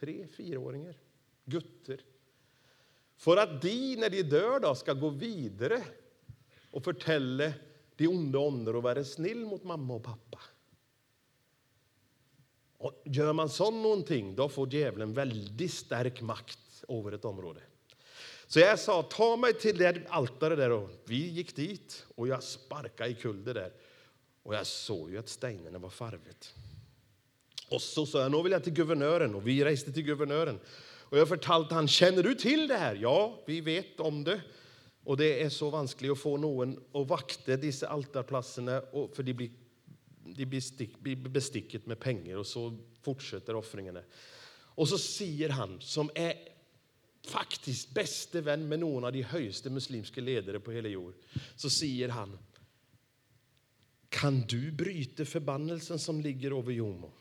tre, 0.00 0.26
fyraåringar, 0.26 0.94
gutter. 1.44 2.00
För 3.16 3.36
att 3.36 3.62
de, 3.62 3.96
när 3.96 4.10
de 4.10 4.22
dör, 4.22 4.60
då, 4.60 4.74
ska 4.74 4.92
gå 4.92 5.08
vidare 5.08 5.84
och 6.70 6.84
förtälla 6.84 7.52
de 7.98 8.08
onda 8.08 8.38
ånder 8.38 8.76
och 8.76 8.82
vara 8.82 9.04
snill 9.04 9.46
mot 9.46 9.64
mamma 9.64 9.94
och 9.94 10.04
pappa. 10.04 10.38
Och 12.78 13.02
gör 13.04 13.32
man 13.32 13.48
så 13.48 13.70
någonting, 13.70 14.34
då 14.34 14.48
får 14.48 14.74
djävulen 14.74 15.14
väldigt 15.14 15.72
stark 15.72 16.20
makt 16.20 16.84
över 16.88 17.12
ett 17.12 17.24
område. 17.24 17.60
Så 18.46 18.60
jag 18.60 18.78
sa, 18.78 19.02
ta 19.02 19.36
mig 19.36 19.54
till 19.54 19.78
det 19.78 20.06
altaret 20.08 20.58
där. 20.58 20.70
Och 20.70 20.90
vi 21.04 21.28
gick 21.28 21.56
dit 21.56 22.06
och 22.14 22.28
jag 22.28 22.42
sparkade 22.42 23.10
i 23.10 23.14
kulde 23.14 23.52
där. 23.52 23.72
Och 24.42 24.54
jag 24.54 24.66
såg 24.66 25.10
ju 25.10 25.18
att 25.18 25.28
stenarna 25.28 25.78
var 25.78 25.90
farvet. 25.90 26.54
Och 27.70 27.82
så 27.82 28.06
sa 28.06 28.20
jag, 28.20 28.32
nu 28.32 28.42
vill 28.42 28.52
jag 28.52 28.64
till 28.64 28.72
guvernören. 28.72 29.34
Och 29.34 29.46
vi 29.46 29.64
reste 29.64 29.92
till 29.92 30.02
guvernören. 30.02 30.60
Och 31.10 31.18
jag 31.18 31.28
förtalte 31.28 31.74
han, 31.74 31.88
känner 31.88 32.22
du 32.22 32.34
till 32.34 32.68
det 32.68 32.76
här? 32.76 32.94
Ja, 32.94 33.42
vi 33.46 33.60
vet 33.60 34.00
om 34.00 34.24
det. 34.24 34.40
Och 35.08 35.16
det 35.16 35.42
är 35.42 35.48
så 35.48 35.70
vanskligt 35.70 36.12
att 36.12 36.18
få 36.18 36.36
någon 36.36 36.80
att 36.92 37.08
vakta 37.08 37.56
dessa 37.56 37.88
altarplatserna, 37.88 38.82
för 39.12 39.22
de 39.22 39.34
blir, 39.34 39.50
de 40.24 40.46
blir 41.00 41.16
besticket 41.16 41.86
med 41.86 42.00
pengar 42.00 42.36
och 42.36 42.46
så 42.46 42.78
fortsätter 43.02 43.54
offringarna. 43.54 44.02
Och 44.50 44.88
så 44.88 44.98
säger 44.98 45.48
han, 45.48 45.80
som 45.80 46.10
är 46.14 46.34
faktiskt 47.26 47.90
bäste 47.90 48.40
vän 48.40 48.68
med 48.68 48.78
någon 48.78 49.04
av 49.04 49.12
de 49.12 49.22
högsta 49.22 49.70
muslimska 49.70 50.20
ledare 50.20 50.60
på 50.60 50.72
hela 50.72 50.88
jord, 50.88 51.14
så 51.56 51.70
säger 51.70 52.08
han 52.08 52.38
Kan 54.08 54.40
du 54.40 54.72
bryta 54.72 55.24
förbannelsen 55.24 55.98
som 55.98 56.20
ligger 56.20 56.58
över 56.58 56.72
Jomo? 56.72 57.12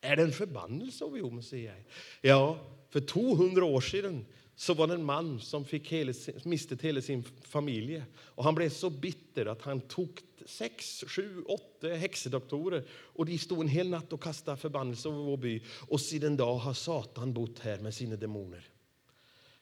Är 0.00 0.16
det 0.16 0.22
en 0.22 0.32
förbannelse 0.32 1.04
över 1.04 1.18
Jomo, 1.18 1.42
säger 1.42 1.74
jag. 1.74 1.84
Ja, 2.20 2.58
för 2.90 3.00
200 3.00 3.64
år 3.64 3.80
sedan 3.80 4.26
så 4.60 4.74
var 4.74 4.86
det 4.86 4.94
en 4.94 5.04
man 5.04 5.40
som 5.40 5.64
fick 5.64 5.92
hela, 5.92 6.12
miste 6.44 6.76
hela 6.80 7.02
sin 7.02 7.24
familj. 7.42 8.02
Och 8.16 8.44
han 8.44 8.54
blev 8.54 8.70
så 8.70 8.90
bitter 8.90 9.46
att 9.46 9.62
han 9.62 9.80
tog 9.80 10.20
sex, 10.46 11.04
sju, 11.06 11.42
åtta 11.42 11.88
häxedoktorer 11.88 12.84
och 12.90 13.26
de 13.26 13.38
stod 13.38 13.60
en 13.60 13.68
hel 13.68 13.88
natt 13.88 14.12
och 14.12 14.22
kastade 14.22 14.56
förbannelse 14.56 15.08
över 15.08 15.18
vår 15.18 15.36
by. 15.36 15.62
Och 15.88 16.00
sedan 16.00 16.36
dag 16.36 16.54
har 16.54 16.74
Satan 16.74 17.32
bott 17.32 17.58
här 17.58 17.78
med 17.78 17.94
sina 17.94 18.16
demoner. 18.16 18.68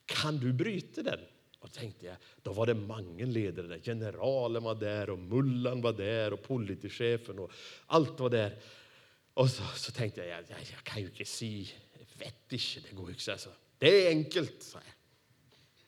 Kan 0.07 0.39
du 0.39 0.53
bryta 0.53 1.03
den? 1.03 1.21
Och 1.59 1.73
tänkte 1.73 2.07
jag, 2.07 2.17
då 2.43 2.53
var 2.53 2.67
det 2.67 2.75
många 2.75 3.27
ledare 3.27 3.67
där. 3.67 3.79
Generalen 3.79 4.63
var 4.63 4.75
där 4.75 5.11
och 5.11 5.19
mullan 5.19 5.81
var 5.81 5.93
där 5.93 6.33
och 6.33 6.43
politichefen 6.43 7.39
och 7.39 7.53
allt 7.87 8.21
var 8.21 8.31
där. 8.31 8.59
Och 9.35 9.51
så, 9.51 9.63
så 9.77 9.93
tänkte 9.93 10.21
jag, 10.21 10.29
jag, 10.29 10.45
jag 10.49 10.85
kan 10.85 11.03
ju 11.03 11.09
inte 11.09 11.25
se, 11.25 11.67
vet 12.19 12.53
inte, 12.53 12.89
det 12.91 12.97
går 12.97 13.07
ju 13.07 13.15
inte. 13.15 13.33
Alltså. 13.33 13.51
Det 13.79 14.07
är 14.07 14.09
enkelt, 14.09 14.63
sa 14.63 14.79
jag. 14.79 14.95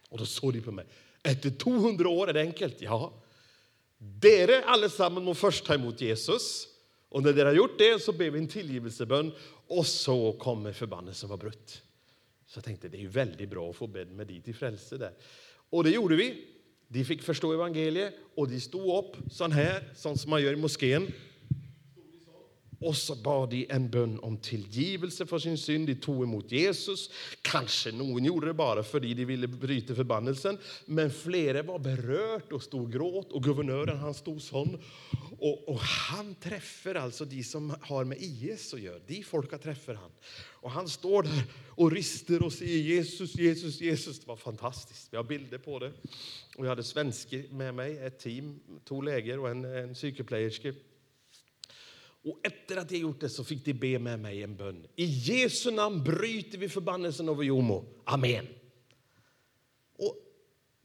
Och 0.09 0.19
då 0.19 0.27
såg 0.27 0.53
de 0.53 0.61
på 0.61 0.73
mig. 0.73 0.87
Efter 1.23 1.51
200 1.51 2.09
år 2.09 2.29
är 2.29 2.33
det 2.33 2.41
enkelt. 2.41 2.81
Ja. 2.81 3.23
Dere 3.99 4.65
allesammans 4.65 5.25
må 5.25 5.35
först 5.35 5.65
ta 5.65 5.75
emot 5.75 6.01
Jesus. 6.01 6.69
Och 7.09 7.23
när 7.23 7.33
de 7.33 7.43
har 7.43 7.53
gjort 7.53 7.79
det 7.79 8.03
så 8.03 8.13
ber 8.13 8.31
vi 8.31 8.39
en 8.39 8.49
tillgivelsebön 8.49 9.33
och 9.67 9.87
så 9.87 10.33
kommer 10.33 10.73
förbannelsen 10.73 11.29
vara 11.29 11.39
brutt. 11.39 11.83
Så 12.47 12.59
jag 12.59 12.65
tänkte 12.65 12.89
det 12.89 12.97
är 12.97 13.01
ju 13.01 13.09
väldigt 13.09 13.51
bra 13.51 13.71
att 13.71 13.77
få 13.77 13.87
be 13.87 14.05
med 14.05 14.27
dit 14.27 14.49
i 14.49 14.53
frälse 14.53 14.97
där. 14.97 15.13
Och 15.71 15.85
det 15.85 15.91
gjorde 15.91 16.17
vi. 16.17 16.47
De 16.89 17.05
fick 17.05 17.23
förstå 17.23 17.53
evangeliet 17.53 18.15
och 18.35 18.49
de 18.49 18.61
stod 18.61 19.05
upp 19.05 19.17
sån 19.31 19.53
här, 19.53 19.93
sånt 19.95 20.21
som 20.21 20.31
man 20.31 20.43
gör 20.43 20.53
i 20.53 20.57
moskén. 20.57 21.13
Och 22.83 22.97
så 22.97 23.15
bad 23.15 23.51
de 23.51 23.67
en 23.71 23.91
bön 23.91 24.19
om 24.21 24.37
tillgivelse 24.37 25.27
för 25.27 25.39
sin 25.39 25.59
synd. 25.59 25.87
De 25.87 25.95
tog 25.95 26.23
emot 26.23 26.53
Jesus. 26.53 27.11
Kanske 27.43 27.93
någon 27.93 28.25
gjorde 28.25 28.47
det 28.47 28.55
bara 28.55 28.83
för 28.83 29.01
de 29.01 29.25
ville 29.25 29.47
bryta 29.47 29.95
förbannelsen. 29.95 30.59
Men 30.87 31.11
flera 31.11 31.63
var 31.63 31.79
berört 31.79 32.53
och 32.53 32.63
stod 32.63 32.93
gråt. 32.93 33.33
Och 33.33 33.45
guvernören 33.45 33.99
han 33.99 34.15
stod 34.15 34.43
sån. 34.43 34.79
Och, 35.39 35.69
och, 35.69 35.81
han 35.81 36.35
träffar 36.35 36.95
alltså 36.95 37.25
de 37.25 37.43
som 37.43 37.75
har 37.81 38.05
med 38.05 38.19
IS 38.21 38.75
att 38.75 38.81
göra. 38.81 38.99
De 39.07 39.23
folka 39.23 39.59
träffar 39.59 39.95
han. 39.95 40.11
Och 40.61 40.71
han 40.71 40.89
står 40.89 41.23
där 41.23 41.43
och 41.69 41.93
rister 41.93 42.43
och 42.43 42.53
säger 42.53 42.79
Jesus, 42.79 43.35
Jesus, 43.35 43.81
Jesus. 43.81 44.21
Det 44.21 44.27
var 44.27 44.37
fantastiskt. 44.37 45.09
Vi 45.11 45.17
har 45.17 45.25
bilder 45.25 45.59
på 45.59 45.79
det. 45.79 45.93
Och 46.57 46.65
jag 46.65 46.69
hade 46.71 46.85
svenskar 46.85 47.55
med 47.55 47.75
mig, 47.75 47.99
ett 47.99 48.19
team, 48.19 48.61
två 48.89 49.03
läger 49.03 49.39
och 49.39 49.51
en, 49.51 49.65
en 49.65 49.95
psykoplejerska. 49.95 50.73
Och 52.25 52.41
efter 52.43 52.77
att 52.77 52.91
jag 52.91 53.01
gjort 53.01 53.21
det 53.21 53.29
så 53.29 53.45
fick 53.45 53.65
de 53.65 53.73
be 53.73 53.99
med 53.99 54.21
mig 54.21 54.43
en 54.43 54.57
bön. 54.57 54.87
I 54.97 55.05
Jesu 55.05 55.71
namn 55.71 56.05
bryter 56.05 56.59
vi 56.59 56.69
förbannelsen 56.69 57.29
över 57.29 57.43
Jomo. 57.43 57.85
Amen. 58.05 58.47
Och 59.97 60.17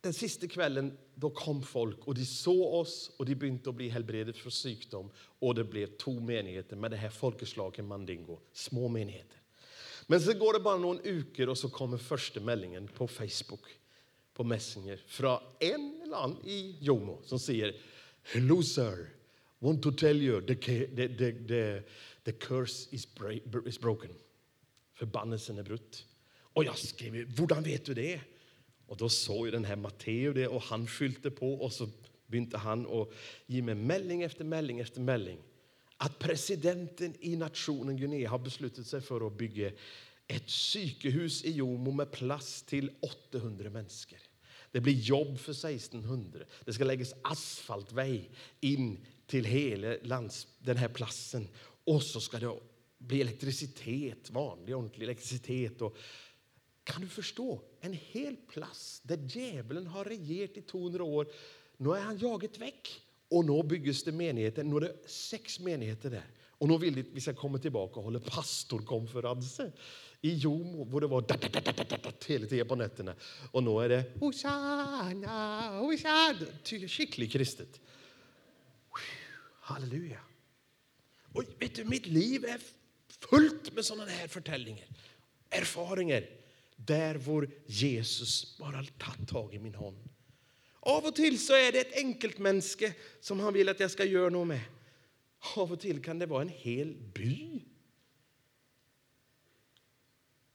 den 0.02 0.13
sista 0.13 0.48
kvällen 0.48 0.98
då 1.15 1.30
kom 1.30 1.63
folk 1.63 2.08
och 2.08 2.15
de 2.15 2.26
såg 2.26 2.74
oss 2.74 3.12
och 3.17 3.26
de 3.26 3.36
började 3.36 3.71
bli 3.71 3.89
helbredet 3.89 4.38
för 4.38 4.50
sjukdom. 4.50 5.12
Och 5.17 5.56
det 5.56 5.63
blev 5.63 5.98
två 5.98 6.19
menigheter 6.19 6.76
med 6.76 6.91
det 6.91 6.98
här 6.98 7.10
folkeslaget 7.10 7.86
Mandingo, 7.86 8.39
små 8.54 8.88
menigheter. 8.88 9.41
Men 10.08 10.21
så 10.21 10.34
går 10.34 10.54
det 10.54 10.60
bara 10.60 10.78
någon 10.78 10.98
veckor 10.98 11.50
och 11.50 11.58
så 11.58 11.69
kommer 11.69 11.98
första 11.98 12.39
meldingen 12.39 12.88
på 12.88 13.08
Facebook, 13.08 13.63
på 14.34 14.43
Messenger, 14.43 15.04
från 15.08 15.39
en 15.60 16.02
eller 16.04 16.17
annan 16.17 16.38
i 16.45 16.78
Jomo 16.80 17.21
som 17.24 17.39
säger 17.39 17.76
Hello 18.24 18.63
sir, 18.63 19.10
want 19.60 19.84
to 19.84 19.91
tell 19.91 20.15
you 20.15 20.41
the, 20.41 20.56
the, 20.56 21.08
the, 21.08 21.32
the, 21.32 21.84
the 22.24 22.32
curse 22.32 22.88
is, 22.91 23.08
is 23.65 23.80
broken. 23.80 24.12
Förbannelsen 24.94 25.58
är 25.58 25.63
brutt. 25.63 26.06
Och 26.54 26.63
jag 26.63 26.78
skrev, 26.78 27.13
hur 27.13 27.62
vet 27.62 27.86
du 27.86 27.94
det? 27.94 28.22
Och 28.88 28.98
då 28.98 29.10
såg 29.10 29.46
ju 29.46 29.52
den 29.52 29.65
här 29.65 29.76
Matteo 29.76 30.34
det 30.34 30.48
och 30.48 30.62
han 30.62 30.88
fyllde 30.88 31.32
på 31.32 31.54
och 31.54 31.74
så 31.74 31.89
begynte 32.28 32.58
han 32.58 32.88
att 32.88 33.10
ge 33.46 33.62
mig 33.62 33.76
mälling 33.76 34.22
efter 34.22 34.44
mälling 34.44 34.80
efter 34.80 35.02
mälling. 35.02 35.38
att 35.98 36.20
presidenten 36.20 37.13
i 37.20 37.36
nationen 37.36 37.98
Guinea 37.98 38.30
har 38.30 38.39
beslutat 38.39 38.88
sig 38.88 39.02
för 39.02 39.28
att 39.28 39.38
bygga 39.38 39.72
ett 40.28 40.48
psykehus 40.48 41.44
i 41.44 41.52
Jomo 41.52 41.91
med 41.91 42.12
plats 42.12 42.63
till 42.63 42.91
800 43.32 43.70
människor. 43.70 44.20
Det 44.72 44.82
blir 44.82 44.94
jobb 44.94 45.39
för 45.39 45.52
1600. 45.52 46.39
Det 46.65 46.74
ska 46.74 46.84
läggas 46.84 47.13
asfaltväg 47.22 48.32
in 48.60 49.06
till 49.28 49.46
hela 49.46 49.96
lands, 50.02 50.48
den 50.60 50.78
här 50.78 50.88
platsen. 50.88 51.48
Och 51.84 52.04
så 52.04 52.22
ska 52.22 52.40
det 52.40 52.60
bli 52.98 53.22
elektricitet, 53.22 54.30
vanlig 54.30 54.76
ordentlig 54.76 55.04
elektricitet. 55.04 55.82
Och, 55.82 55.98
kan 56.84 57.02
du 57.02 57.08
förstå? 57.08 57.62
En 57.82 57.94
hel 57.94 58.36
plats 58.36 59.02
där 59.04 59.18
djävulen 59.30 59.88
har 59.88 60.06
regerat 60.06 60.58
i 60.58 60.62
200 60.62 61.04
år. 61.04 61.28
Nu 61.78 61.90
är 61.90 62.00
han 62.00 62.18
jagat 62.18 62.58
väck. 62.58 63.02
Och 63.30 63.46
nu 63.46 63.64
byggs 63.64 64.04
det 64.04 64.12
menigheter. 64.12 64.64
Nu 64.64 64.76
är 64.76 64.80
det 64.80 65.10
sex 65.10 65.60
menigheter 65.60 66.10
där. 66.10 66.26
Och 66.58 66.68
nu 66.68 66.78
vill 66.78 66.96
de 66.96 67.02
att 67.02 67.08
vi 67.14 67.22
ska 67.22 67.34
komma 67.34 67.58
tillbaka 67.58 68.00
och 68.00 68.04
hålla 68.04 68.20
pastorkonferenser 68.20 69.72
i 70.22 70.34
Jomo, 70.34 70.86
där 70.86 71.00
det 71.00 71.08
var 71.08 71.22
da, 71.22 71.38
da, 71.38 71.50
da, 71.62 71.72
da, 71.72 71.98
da, 72.04 72.12
hela 72.28 72.48
tiden 72.48 72.68
på 72.68 72.76
nätterna. 72.76 73.16
Och 73.52 73.64
nu 73.64 73.72
är 73.72 73.90
det 73.90 74.04
Hosanna, 74.20 75.80
Hosanna. 75.80 76.48
Skickligt 76.88 77.34
kristet. 77.34 77.80
Halleluja. 79.65 80.19
Och 81.34 81.43
vet 81.60 81.75
du, 81.75 81.84
mitt 81.84 82.06
liv 82.06 82.45
är 82.45 82.62
fullt 83.30 83.73
med 83.73 83.86
sådana 83.86 84.12
här 84.12 84.28
förtällningar, 84.28 84.88
erfarenheter 85.49 86.38
där 86.75 87.15
vår 87.15 87.49
Jesus 87.65 88.58
bara 88.58 88.84
tagit 88.84 89.30
tag 89.30 89.54
i 89.54 89.60
min 89.60 89.75
hand. 89.75 90.10
Av 90.80 91.06
och 91.06 91.15
till 91.15 91.45
så 91.45 91.54
är 91.54 91.71
det 91.71 91.80
ett 91.80 91.95
enkelt 91.95 92.38
mänske 92.38 92.93
som 93.19 93.39
han 93.39 93.54
vill 93.54 93.69
att 93.69 93.80
jag 93.80 93.91
ska 93.91 94.06
göra 94.06 94.30
något 94.30 94.47
med. 94.47 94.62
Av 95.56 95.71
och 95.71 95.80
till 95.80 96.04
kan 96.04 96.19
det 96.19 96.25
vara 96.25 96.41
en 96.41 96.49
hel 96.49 96.95
by. 96.95 97.62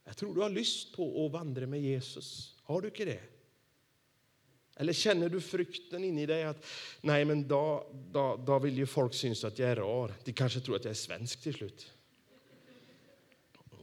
Jag 0.03 0.17
tror 0.17 0.35
du 0.35 0.41
har 0.41 0.49
lust 0.49 0.95
på 0.95 1.25
att 1.25 1.31
vandra 1.31 1.67
med 1.67 1.81
Jesus. 1.81 2.55
Har 2.63 2.81
du 2.81 2.87
inte 2.87 3.05
det? 3.05 3.40
Eller 4.75 4.93
känner 4.93 5.29
du 5.29 5.41
frukten 5.41 6.03
inne 6.03 6.21
i 6.21 6.25
dig 6.25 6.43
att 6.43 6.65
nej, 7.01 7.25
men 7.25 7.47
då, 7.47 7.91
då, 8.11 8.43
då 8.45 8.59
vill 8.59 8.77
ju 8.77 8.85
folk 8.85 9.13
syns 9.13 9.43
att 9.43 9.59
jag 9.59 9.69
är 9.69 9.75
rar. 9.75 10.13
De 10.23 10.33
kanske 10.33 10.59
tror 10.59 10.75
att 10.75 10.83
jag 10.83 10.91
är 10.91 10.95
svensk 10.95 11.41
till 11.41 11.53
slut. 11.53 11.91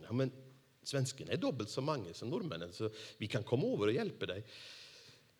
Ja, 0.03 0.13
men 0.13 0.33
svensken 0.83 1.29
är 1.29 1.37
dubbelt 1.37 1.71
så 1.71 1.81
många 1.81 2.15
som 2.15 2.31
norrmännen, 2.31 2.73
så 2.73 2.91
vi 3.19 3.27
kan 3.27 3.43
komma 3.43 3.67
över 3.67 3.87
och 3.87 3.93
hjälpa 3.93 4.27
dig. 4.27 4.45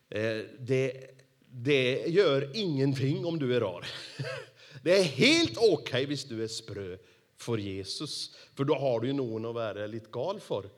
Eh, 0.09 0.45
det, 0.59 1.11
det 1.51 2.07
gör 2.07 2.57
ingenting 2.57 3.27
om 3.27 3.39
du 3.39 3.57
är 3.57 3.61
rar. 3.61 3.87
Det 4.83 4.99
är 4.99 5.05
helt 5.05 5.57
okej 5.57 6.05
okay 6.05 6.07
om 6.07 6.17
du 6.29 6.45
är 6.45 6.49
sprö 6.49 6.99
för 7.37 7.59
Jesus, 7.59 8.37
för 8.55 8.65
då 8.65 8.75
har 8.75 9.01
du 9.01 9.07
ju 9.07 9.13
någon 9.13 9.45
att 9.45 9.55
vara 9.55 9.87
lite 9.87 10.11
gal 10.11 10.41
för. 10.41 10.71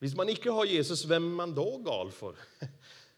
Om 0.00 0.10
man 0.16 0.28
inte 0.28 0.50
har 0.50 0.64
Jesus, 0.64 1.04
vem 1.04 1.24
är 1.24 1.36
man 1.36 1.54
då 1.54 1.78
gal 1.78 2.10
för? 2.10 2.36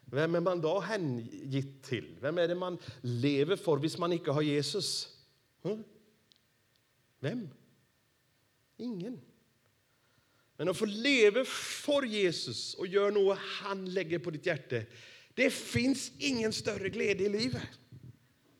Vem 0.04 0.34
är 0.34 0.40
man 0.40 0.60
då 0.60 0.80
hängitt 0.80 1.82
till? 1.82 2.16
Vem 2.20 2.38
är 2.38 2.48
det 2.48 2.54
man 2.54 2.78
lever 3.00 3.56
för 3.56 3.72
om 3.72 3.88
man 3.98 4.12
inte 4.12 4.30
har 4.30 4.42
Jesus? 4.42 5.08
Hm? 5.62 5.84
Vem? 7.20 7.48
Ingen. 8.76 9.20
Men 10.56 10.68
att 10.68 10.76
få 10.76 10.84
leva 10.84 11.44
för 11.44 12.02
Jesus 12.02 12.74
och 12.74 12.86
göra 12.86 13.10
något 13.10 13.38
han 13.38 13.92
lägger 13.92 14.18
på 14.18 14.30
ditt 14.30 14.46
hjärta, 14.46 14.76
det 15.34 15.50
finns 15.50 16.12
ingen 16.18 16.52
större 16.52 16.88
glädje 16.88 17.26
i 17.26 17.28
livet. 17.28 17.62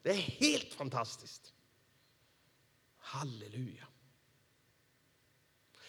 Det 0.02 0.10
är 0.10 0.14
helt 0.14 0.72
fantastiskt. 0.72 1.52
Halleluja. 2.96 3.86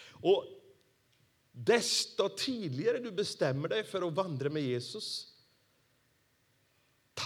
Och 0.08 0.44
desto 1.52 2.28
tidigare 2.28 2.98
du 2.98 3.10
bestämmer 3.10 3.68
dig 3.68 3.84
för 3.84 4.08
att 4.08 4.14
vandra 4.14 4.50
med 4.50 4.62
Jesus, 4.62 5.35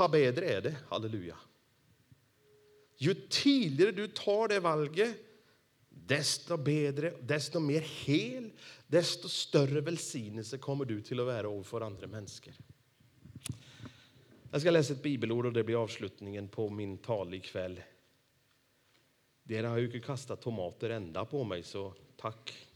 ta 0.00 0.08
bättre 0.08 0.60
det. 0.60 0.76
Halleluja. 0.88 1.36
Ju 2.96 3.14
tidigare 3.14 3.92
du 3.92 4.08
tar 4.08 4.48
det 4.48 4.60
valget, 4.60 5.16
desto 5.88 6.56
bättre, 6.56 7.12
desto 7.20 7.60
mer 7.60 7.80
hel, 7.80 8.50
desto 8.86 9.28
större 9.28 9.80
välsignelse 9.80 10.58
kommer 10.58 10.84
du 10.84 11.02
til 11.02 11.20
att 11.20 11.26
vara 11.26 11.64
för 11.64 11.80
andra 11.80 12.06
människor. 12.06 12.54
Jag 14.50 14.60
ska 14.60 14.70
läsa 14.70 14.92
ett 14.92 15.02
bibelord 15.02 15.46
och 15.46 15.52
det 15.52 15.64
blir 15.64 15.82
avslutningen 15.82 16.48
på 16.48 16.70
min 16.70 16.98
tal 16.98 17.34
ikväll. 17.34 17.80
Dere 19.42 19.66
har 19.66 19.78
ju 19.78 19.86
inte 19.86 20.00
kastat 20.00 20.42
tomater 20.42 20.90
ända 20.90 21.24
på 21.24 21.44
mig, 21.44 21.62
så 21.62 21.94
tack. 22.16 22.66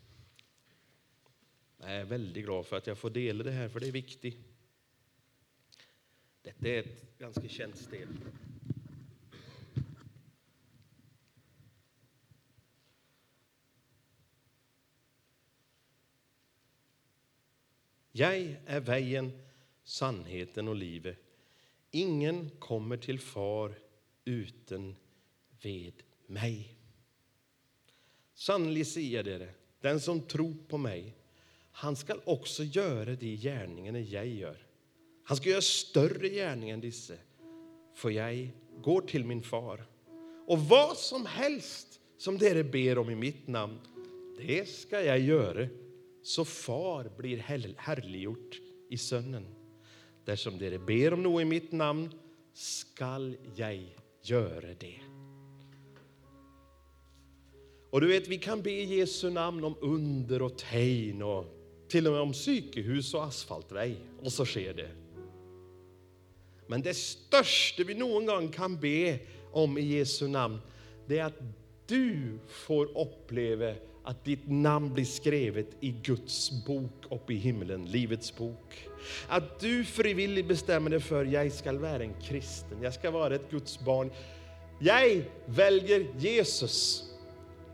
Jag 1.79 1.91
är 1.91 2.05
väldigt 2.05 2.45
glad 2.45 2.67
för 2.67 2.77
att 2.77 2.87
jag 2.87 2.99
får 2.99 3.11
dela 3.11 3.45
det 3.45 3.51
här, 3.51 3.69
för 3.69 3.81
det 3.81 3.89
är 3.89 3.93
viktigt. 3.93 4.54
Detta 6.45 6.69
är 6.69 6.79
ett 6.79 7.19
ganska 7.19 7.49
känt 7.49 7.77
steg. 7.77 8.09
Jag 18.13 18.57
är 18.67 18.81
vägen, 18.81 19.43
sannheten 19.85 20.69
och 20.69 20.77
livet. 20.77 21.19
Ingen 21.91 22.51
kommer 22.51 22.97
till 22.97 23.21
far 23.21 23.79
utan 24.25 24.97
ved 25.63 26.03
mig. 26.27 26.77
Sannolikt 28.35 28.91
säger 28.91 29.23
det, 29.23 29.55
den 29.81 30.01
som 30.01 30.23
tror 30.23 30.57
på 30.69 30.79
mig, 30.79 31.15
han 31.71 31.97
skall 31.97 32.21
också 32.25 32.65
göra 32.65 33.15
de 33.15 33.37
gärningarna 33.37 34.01
jag 34.01 34.27
gör. 34.27 34.64
Han 35.25 35.37
ska 35.37 35.49
göra 35.49 35.61
större 35.61 36.29
gärning 36.29 36.71
än 36.71 36.81
disse, 36.81 37.19
för 37.95 38.11
jag 38.11 38.51
går 38.83 39.01
till 39.01 39.25
min 39.25 39.43
far. 39.43 39.87
Och 40.47 40.59
vad 40.59 40.97
som 40.97 41.27
helst 41.27 42.01
som 42.19 42.39
dere 42.39 42.65
ber 42.65 42.99
om 42.99 43.11
i 43.11 43.15
mitt 43.15 43.47
namn, 43.47 43.79
det 44.39 44.69
ska 44.69 45.03
jag 45.03 45.19
göra, 45.19 45.69
så 46.23 46.45
far 46.45 47.11
blir 47.17 47.39
härliggjort 47.77 48.61
i 48.91 48.99
sönnen. 48.99 49.47
Där 50.25 50.37
som 50.37 50.59
dere 50.59 50.79
ber 50.79 51.13
om 51.13 51.23
något 51.23 51.43
i 51.43 51.45
mitt 51.45 51.73
namn, 51.73 52.11
skall 52.53 53.37
jag 53.57 53.87
göra 54.23 54.75
det. 54.81 55.01
Och 57.91 58.01
du 58.01 58.07
vet, 58.07 58.29
vi 58.29 58.39
kan 58.39 58.63
be 58.63 58.71
i 58.71 58.99
Jesu 58.99 59.31
namn 59.31 59.65
om 59.65 59.75
under 59.81 60.43
och 60.43 60.59
tegn 60.59 61.23
och 61.23 61.45
till 61.89 62.07
och 62.07 62.13
med 62.13 62.23
om 62.23 62.33
psykehus 62.33 63.15
och 63.15 63.25
asfaltväg, 63.25 63.97
och 64.23 64.33
så 64.33 64.45
sker 64.45 64.75
det. 64.75 65.04
Men 66.67 66.83
det 66.83 66.95
största 66.95 67.83
vi 67.85 67.95
någon 67.95 68.27
gång 68.27 68.49
kan 68.49 68.81
be 68.81 69.19
om 69.53 69.79
i 69.79 69.83
Jesu 69.83 70.29
namn, 70.29 70.61
det 71.07 71.19
är 71.19 71.25
att 71.25 71.41
du 71.87 72.39
får 72.49 72.99
uppleva 72.99 73.75
att 74.05 74.25
ditt 74.25 74.49
namn 74.49 74.95
blir 74.95 75.05
skrivet 75.05 75.67
i 75.81 75.91
Guds 75.91 76.65
bok 76.67 76.93
uppe 77.11 77.33
i 77.33 77.37
himlen, 77.37 77.85
Livets 77.85 78.37
bok. 78.37 78.89
Att 79.29 79.61
du 79.61 79.85
frivilligt 79.85 80.49
bestämmer 80.49 80.91
dig 80.91 81.01
för, 81.01 81.25
jag 81.25 81.53
ska 81.53 81.73
vara 81.73 82.03
en 82.03 82.15
kristen, 82.23 82.83
jag 82.83 82.95
ska 82.95 83.11
vara 83.11 83.35
ett 83.35 83.51
Guds 83.51 83.81
barn. 83.81 84.11
Jag 84.79 85.25
väljer 85.47 86.07
Jesus. 86.19 87.05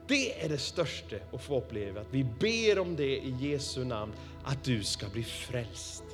Det 0.09 0.45
är 0.45 0.49
det 0.49 0.59
största 0.59 1.17
att 1.33 1.43
få 1.43 1.59
uppleva, 1.59 2.01
att 2.01 2.07
vi 2.11 2.25
ber 2.25 2.79
om 2.79 2.97
det 2.97 3.17
i 3.17 3.35
Jesu 3.41 3.85
namn, 3.85 4.13
att 4.45 4.65
du 4.65 4.85
ska 4.85 5.09
bli 5.09 5.23
frälst. 5.25 6.05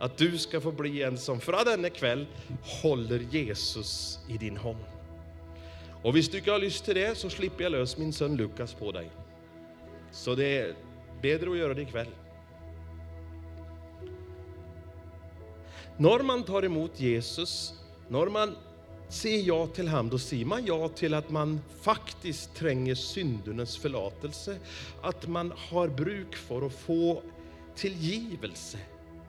Att 0.00 0.16
du 0.16 0.38
ska 0.38 0.60
få 0.60 0.72
bli 0.72 1.02
en 1.02 1.18
som 1.18 1.40
från 1.40 1.64
denna 1.64 1.90
kväll 1.90 2.26
håller 2.82 3.18
Jesus 3.18 4.18
i 4.28 4.38
din 4.38 4.56
hand. 4.56 4.84
Och 6.02 6.06
om 6.06 6.12
du 6.12 6.20
inte 6.20 6.50
har 6.50 6.58
lust 6.58 6.84
till 6.84 6.94
det 6.94 7.18
så 7.18 7.30
slipper 7.30 7.62
jag 7.62 7.72
lös 7.72 7.98
min 7.98 8.12
son 8.12 8.36
Lukas 8.36 8.74
på 8.74 8.92
dig. 8.92 9.10
Så 10.10 10.34
det 10.34 10.58
är 10.58 10.74
bättre 11.22 11.50
att 11.50 11.58
göra 11.58 11.74
det 11.74 11.82
ikväll. 11.82 12.08
När 15.96 16.22
man 16.22 16.42
tar 16.42 16.64
emot 16.64 17.00
Jesus, 17.00 17.74
när 18.08 18.26
man 18.26 18.56
säger 19.08 19.42
ja 19.42 19.66
till 19.66 19.88
honom, 19.88 20.08
då 20.08 20.18
säger 20.18 20.44
man 20.44 20.66
ja 20.66 20.88
till 20.88 21.14
att 21.14 21.30
man 21.30 21.60
faktiskt 21.80 22.54
tränger 22.54 22.94
syndernas 22.94 23.76
förlåtelse. 23.76 24.58
Att 25.02 25.28
man 25.28 25.52
har 25.56 25.88
bruk 25.88 26.36
för 26.36 26.66
att 26.66 26.72
få 26.72 27.22
tillgivelse 27.74 28.78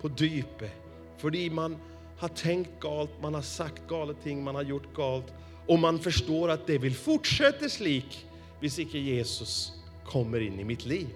på 0.01 0.09
djupet. 0.17 0.71
För 1.17 1.49
man 1.49 1.77
har 2.17 2.27
tänkt 2.27 2.79
galt, 2.79 3.09
man 3.21 3.33
har 3.33 3.41
sagt 3.41 3.87
galet 3.87 4.17
ting, 4.23 4.43
man 4.43 4.55
har 4.55 4.63
gjort 4.63 4.95
galt. 4.95 5.33
Och 5.67 5.79
man 5.79 5.99
förstår 5.99 6.49
att 6.49 6.67
det 6.67 6.77
vill 6.77 6.95
fortsätta 6.95 7.69
slik, 7.69 8.27
hvis 8.59 8.79
inte 8.79 8.99
Jesus 8.99 9.73
kommer 10.05 10.39
in 10.39 10.59
i 10.59 10.63
mitt 10.63 10.85
liv. 10.85 11.07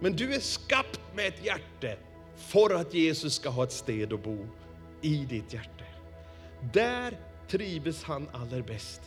Men 0.00 0.12
du 0.12 0.34
är 0.34 0.40
skapt 0.40 1.00
med 1.14 1.26
ett 1.26 1.44
hjärta 1.44 2.00
för 2.36 2.74
att 2.74 2.94
Jesus 2.94 3.34
ska 3.34 3.48
ha 3.48 3.64
ett 3.64 3.72
sted 3.72 4.12
att 4.12 4.24
bo 4.24 4.46
i 5.02 5.16
ditt 5.16 5.52
hjärta. 5.52 5.84
Där 6.72 7.18
trivs 7.48 8.02
han 8.02 8.28
allra 8.32 8.62
bäst. 8.62 9.00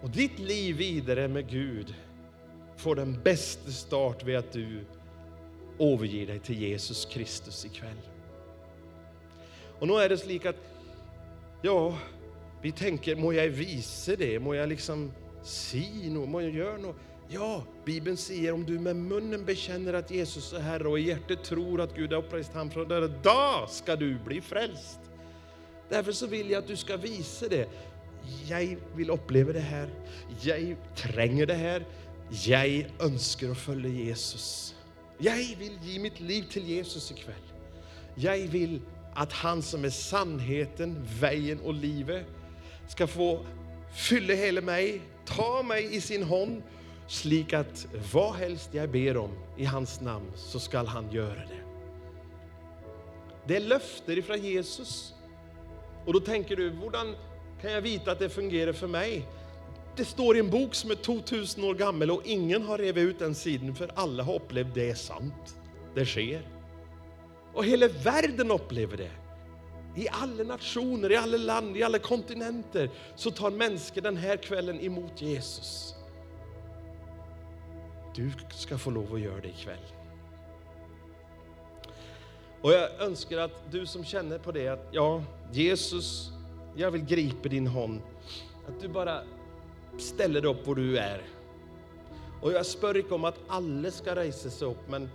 Och 0.00 0.10
ditt 0.10 0.38
liv 0.38 0.76
vidare 0.76 1.28
med 1.28 1.50
Gud 1.50 1.94
får 2.76 2.96
den 2.96 3.22
bästa 3.22 3.70
start 3.70 4.24
vid 4.24 4.36
att 4.36 4.52
du 4.52 4.84
överger 5.78 6.26
dig 6.26 6.38
till 6.38 6.62
Jesus 6.62 7.04
Kristus 7.04 7.64
ikväll. 7.64 7.98
Och 9.78 9.88
nu 9.88 9.94
är 9.94 10.08
det 10.08 10.18
så 10.18 10.48
att, 10.48 10.56
ja, 11.62 11.98
vi 12.62 12.72
tänker, 12.72 13.16
må 13.16 13.32
jag 13.32 13.48
visa 13.48 14.16
det? 14.16 14.38
Må 14.38 14.54
jag 14.54 14.68
liksom 14.68 15.12
si 15.42 16.10
något? 16.10 16.28
Må 16.28 16.40
jag 16.40 16.50
göra 16.50 16.76
något? 16.76 16.96
Ja, 17.28 17.64
Bibeln 17.84 18.16
säger 18.16 18.52
om 18.52 18.64
du 18.64 18.78
med 18.78 18.96
munnen 18.96 19.44
bekänner 19.44 19.92
att 19.92 20.10
Jesus 20.10 20.52
är 20.52 20.60
Herre 20.60 20.88
och 20.88 20.98
i 20.98 21.02
hjärtat 21.02 21.44
tror 21.44 21.80
att 21.80 21.94
Gud 21.94 22.12
har 22.12 22.18
upprest 22.18 22.52
honom 22.52 22.70
från 22.70 22.88
döden, 22.88 23.14
då 23.22 23.66
ska 23.68 23.96
du 23.96 24.18
bli 24.18 24.40
frälst. 24.40 25.00
Därför 25.88 26.12
så 26.12 26.26
vill 26.26 26.50
jag 26.50 26.58
att 26.58 26.68
du 26.68 26.76
ska 26.76 26.96
visa 26.96 27.48
det. 27.48 27.68
Jag 28.48 28.76
vill 28.94 29.10
uppleva 29.10 29.52
det 29.52 29.60
här. 29.60 29.88
Jag 30.42 30.76
tränger 30.96 31.46
det 31.46 31.54
här. 31.54 31.86
Jag 32.44 32.86
önskar 33.00 33.50
att 33.50 33.58
följa 33.58 33.90
Jesus. 33.90 34.74
Jag 35.24 35.36
vill 35.58 35.78
ge 35.82 35.98
mitt 35.98 36.20
liv 36.20 36.42
till 36.42 36.68
Jesus 36.68 37.10
ikväll. 37.10 37.34
Jag 38.14 38.38
vill 38.38 38.80
att 39.14 39.32
han 39.32 39.62
som 39.62 39.84
är 39.84 39.90
sannheten, 39.90 41.06
vägen 41.20 41.60
och 41.60 41.74
livet 41.74 42.26
ska 42.88 43.06
få 43.06 43.46
fylla 43.94 44.34
hela 44.34 44.60
mig, 44.60 45.00
ta 45.26 45.62
mig 45.62 45.96
i 45.96 46.00
sin 46.00 46.22
hand 46.22 46.62
slik 47.06 47.52
att 47.52 47.86
vad 48.12 48.34
helst 48.34 48.68
jag 48.72 48.90
ber 48.90 49.16
om 49.16 49.30
i 49.56 49.64
hans 49.64 50.00
namn 50.00 50.32
så 50.36 50.60
skall 50.60 50.86
han 50.86 51.12
göra 51.12 51.34
det. 51.34 51.62
Det 53.46 53.56
är 53.56 53.60
löfter 53.60 54.18
ifrån 54.18 54.42
Jesus. 54.42 55.14
Och 56.06 56.12
då 56.12 56.20
tänker 56.20 56.56
du, 56.56 56.70
hur 56.70 56.90
kan 57.60 57.72
jag 57.72 57.82
veta 57.82 58.12
att 58.12 58.18
det 58.18 58.28
fungerar 58.28 58.72
för 58.72 58.86
mig? 58.86 59.26
Det 59.96 60.04
står 60.04 60.36
i 60.36 60.40
en 60.40 60.50
bok 60.50 60.74
som 60.74 60.90
är 60.90 60.94
2000 60.94 61.64
år 61.64 61.74
gammal 61.74 62.10
och 62.10 62.22
ingen 62.24 62.62
har 62.62 62.78
revit 62.78 63.04
ut 63.04 63.18
den 63.18 63.34
sidan 63.34 63.74
för 63.74 63.90
alla 63.94 64.22
har 64.22 64.34
upplevt 64.34 64.74
det 64.74 64.90
är 64.90 64.94
sant. 64.94 65.56
Det 65.94 66.06
sker. 66.06 66.48
Och 67.54 67.64
hela 67.64 67.88
världen 67.88 68.50
upplever 68.50 68.96
det. 68.96 69.10
I 69.96 70.08
alla 70.08 70.44
nationer, 70.44 71.12
i 71.12 71.16
alla 71.16 71.36
land, 71.36 71.76
i 71.76 71.82
alla 71.82 71.98
kontinenter 71.98 72.90
så 73.16 73.30
tar 73.30 73.50
människor 73.50 74.00
den 74.00 74.16
här 74.16 74.36
kvällen 74.36 74.80
emot 74.80 75.22
Jesus. 75.22 75.94
Du 78.14 78.30
ska 78.50 78.78
få 78.78 78.90
lov 78.90 79.14
att 79.14 79.20
göra 79.20 79.40
det 79.40 79.48
ikväll. 79.48 79.78
Och 82.60 82.72
jag 82.72 83.00
önskar 83.00 83.38
att 83.38 83.70
du 83.70 83.86
som 83.86 84.04
känner 84.04 84.38
på 84.38 84.52
det 84.52 84.68
att 84.68 84.88
ja, 84.90 85.22
Jesus, 85.52 86.30
jag 86.76 86.90
vill 86.90 87.04
gripa 87.04 87.48
din 87.48 87.66
hand. 87.66 88.00
Att 88.68 88.80
du 88.80 88.88
bara 88.88 89.22
ställer 89.98 90.40
dig 90.40 90.50
upp 90.50 90.66
var 90.66 90.74
du 90.74 90.98
är. 90.98 91.22
Och 92.40 92.52
jag 92.52 92.66
spör 92.66 92.96
inte 92.96 93.14
om 93.14 93.24
att 93.24 93.38
alla 93.48 93.90
ska 93.90 94.16
resa 94.16 94.50
sig 94.50 94.68
upp, 94.68 94.88
men 94.88 95.08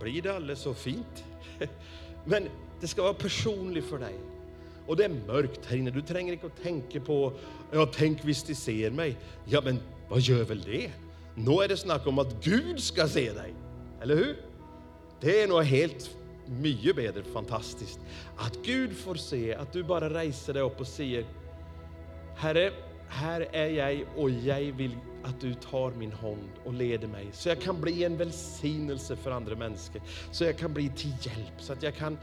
blir 0.00 0.22
det 0.22 0.36
alldeles 0.36 0.60
så 0.60 0.74
fint? 0.74 1.24
Men 2.24 2.48
det 2.80 2.88
ska 2.88 3.02
vara 3.02 3.14
personligt 3.14 3.84
för 3.84 3.98
dig. 3.98 4.14
Och 4.86 4.96
det 4.96 5.04
är 5.04 5.08
mörkt 5.26 5.66
här 5.66 5.76
inne, 5.76 5.90
du 5.90 6.02
tränger 6.02 6.32
inte 6.32 6.46
att 6.46 6.62
tänka 6.62 7.00
på, 7.00 7.32
ja 7.72 7.88
tänk 7.94 8.24
visst 8.24 8.46
de 8.46 8.54
ser 8.54 8.90
mig. 8.90 9.16
Ja 9.44 9.60
men 9.64 9.80
vad 10.08 10.20
gör 10.20 10.44
väl 10.44 10.62
det? 10.62 10.90
Nu 11.34 11.52
är 11.52 11.68
det 11.68 11.76
snack 11.76 12.06
om 12.06 12.18
att 12.18 12.44
Gud 12.44 12.82
ska 12.82 13.08
se 13.08 13.32
dig, 13.32 13.54
eller 14.02 14.16
hur? 14.16 14.36
Det 15.20 15.42
är 15.42 15.48
nog 15.48 15.62
helt 15.62 16.10
mycket 16.46 16.96
bättre, 16.96 17.22
fantastiskt. 17.22 18.00
Att 18.36 18.58
Gud 18.64 18.96
får 18.96 19.14
se, 19.14 19.54
att 19.54 19.72
du 19.72 19.82
bara 19.82 20.10
reser 20.10 20.54
dig 20.54 20.62
upp 20.62 20.80
och 20.80 20.86
säger, 20.86 21.24
Herre, 22.36 22.72
här 23.08 23.48
är 23.52 23.66
jag 23.66 24.04
och 24.16 24.30
jag 24.30 24.60
vill 24.60 24.96
att 25.22 25.40
du 25.40 25.54
tar 25.54 25.90
min 25.90 26.12
hand 26.12 26.50
och 26.64 26.74
leder 26.74 27.08
mig 27.08 27.28
så 27.32 27.48
jag 27.48 27.60
kan 27.60 27.80
bli 27.80 28.04
en 28.04 28.16
välsignelse 28.16 29.16
för 29.16 29.30
andra 29.30 29.56
människor. 29.56 30.02
Så 30.30 30.44
jag 30.44 30.58
kan 30.58 30.74
bli 30.74 30.88
till 30.88 31.12
hjälp, 31.20 31.54
så 31.58 31.72
att 31.72 31.82
jag 31.82 31.94
kan 31.94 32.18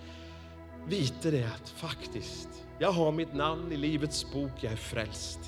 veta 0.86 1.32
det 1.32 1.44
att 1.44 1.70
faktiskt, 1.70 2.50
jag 2.80 2.92
har 2.92 3.12
mitt 3.12 3.34
namn 3.34 3.72
i 3.72 3.78
Livets 3.78 4.34
bok, 4.34 4.52
jag 4.60 4.72
är 4.72 4.78
frälst. 4.78 5.40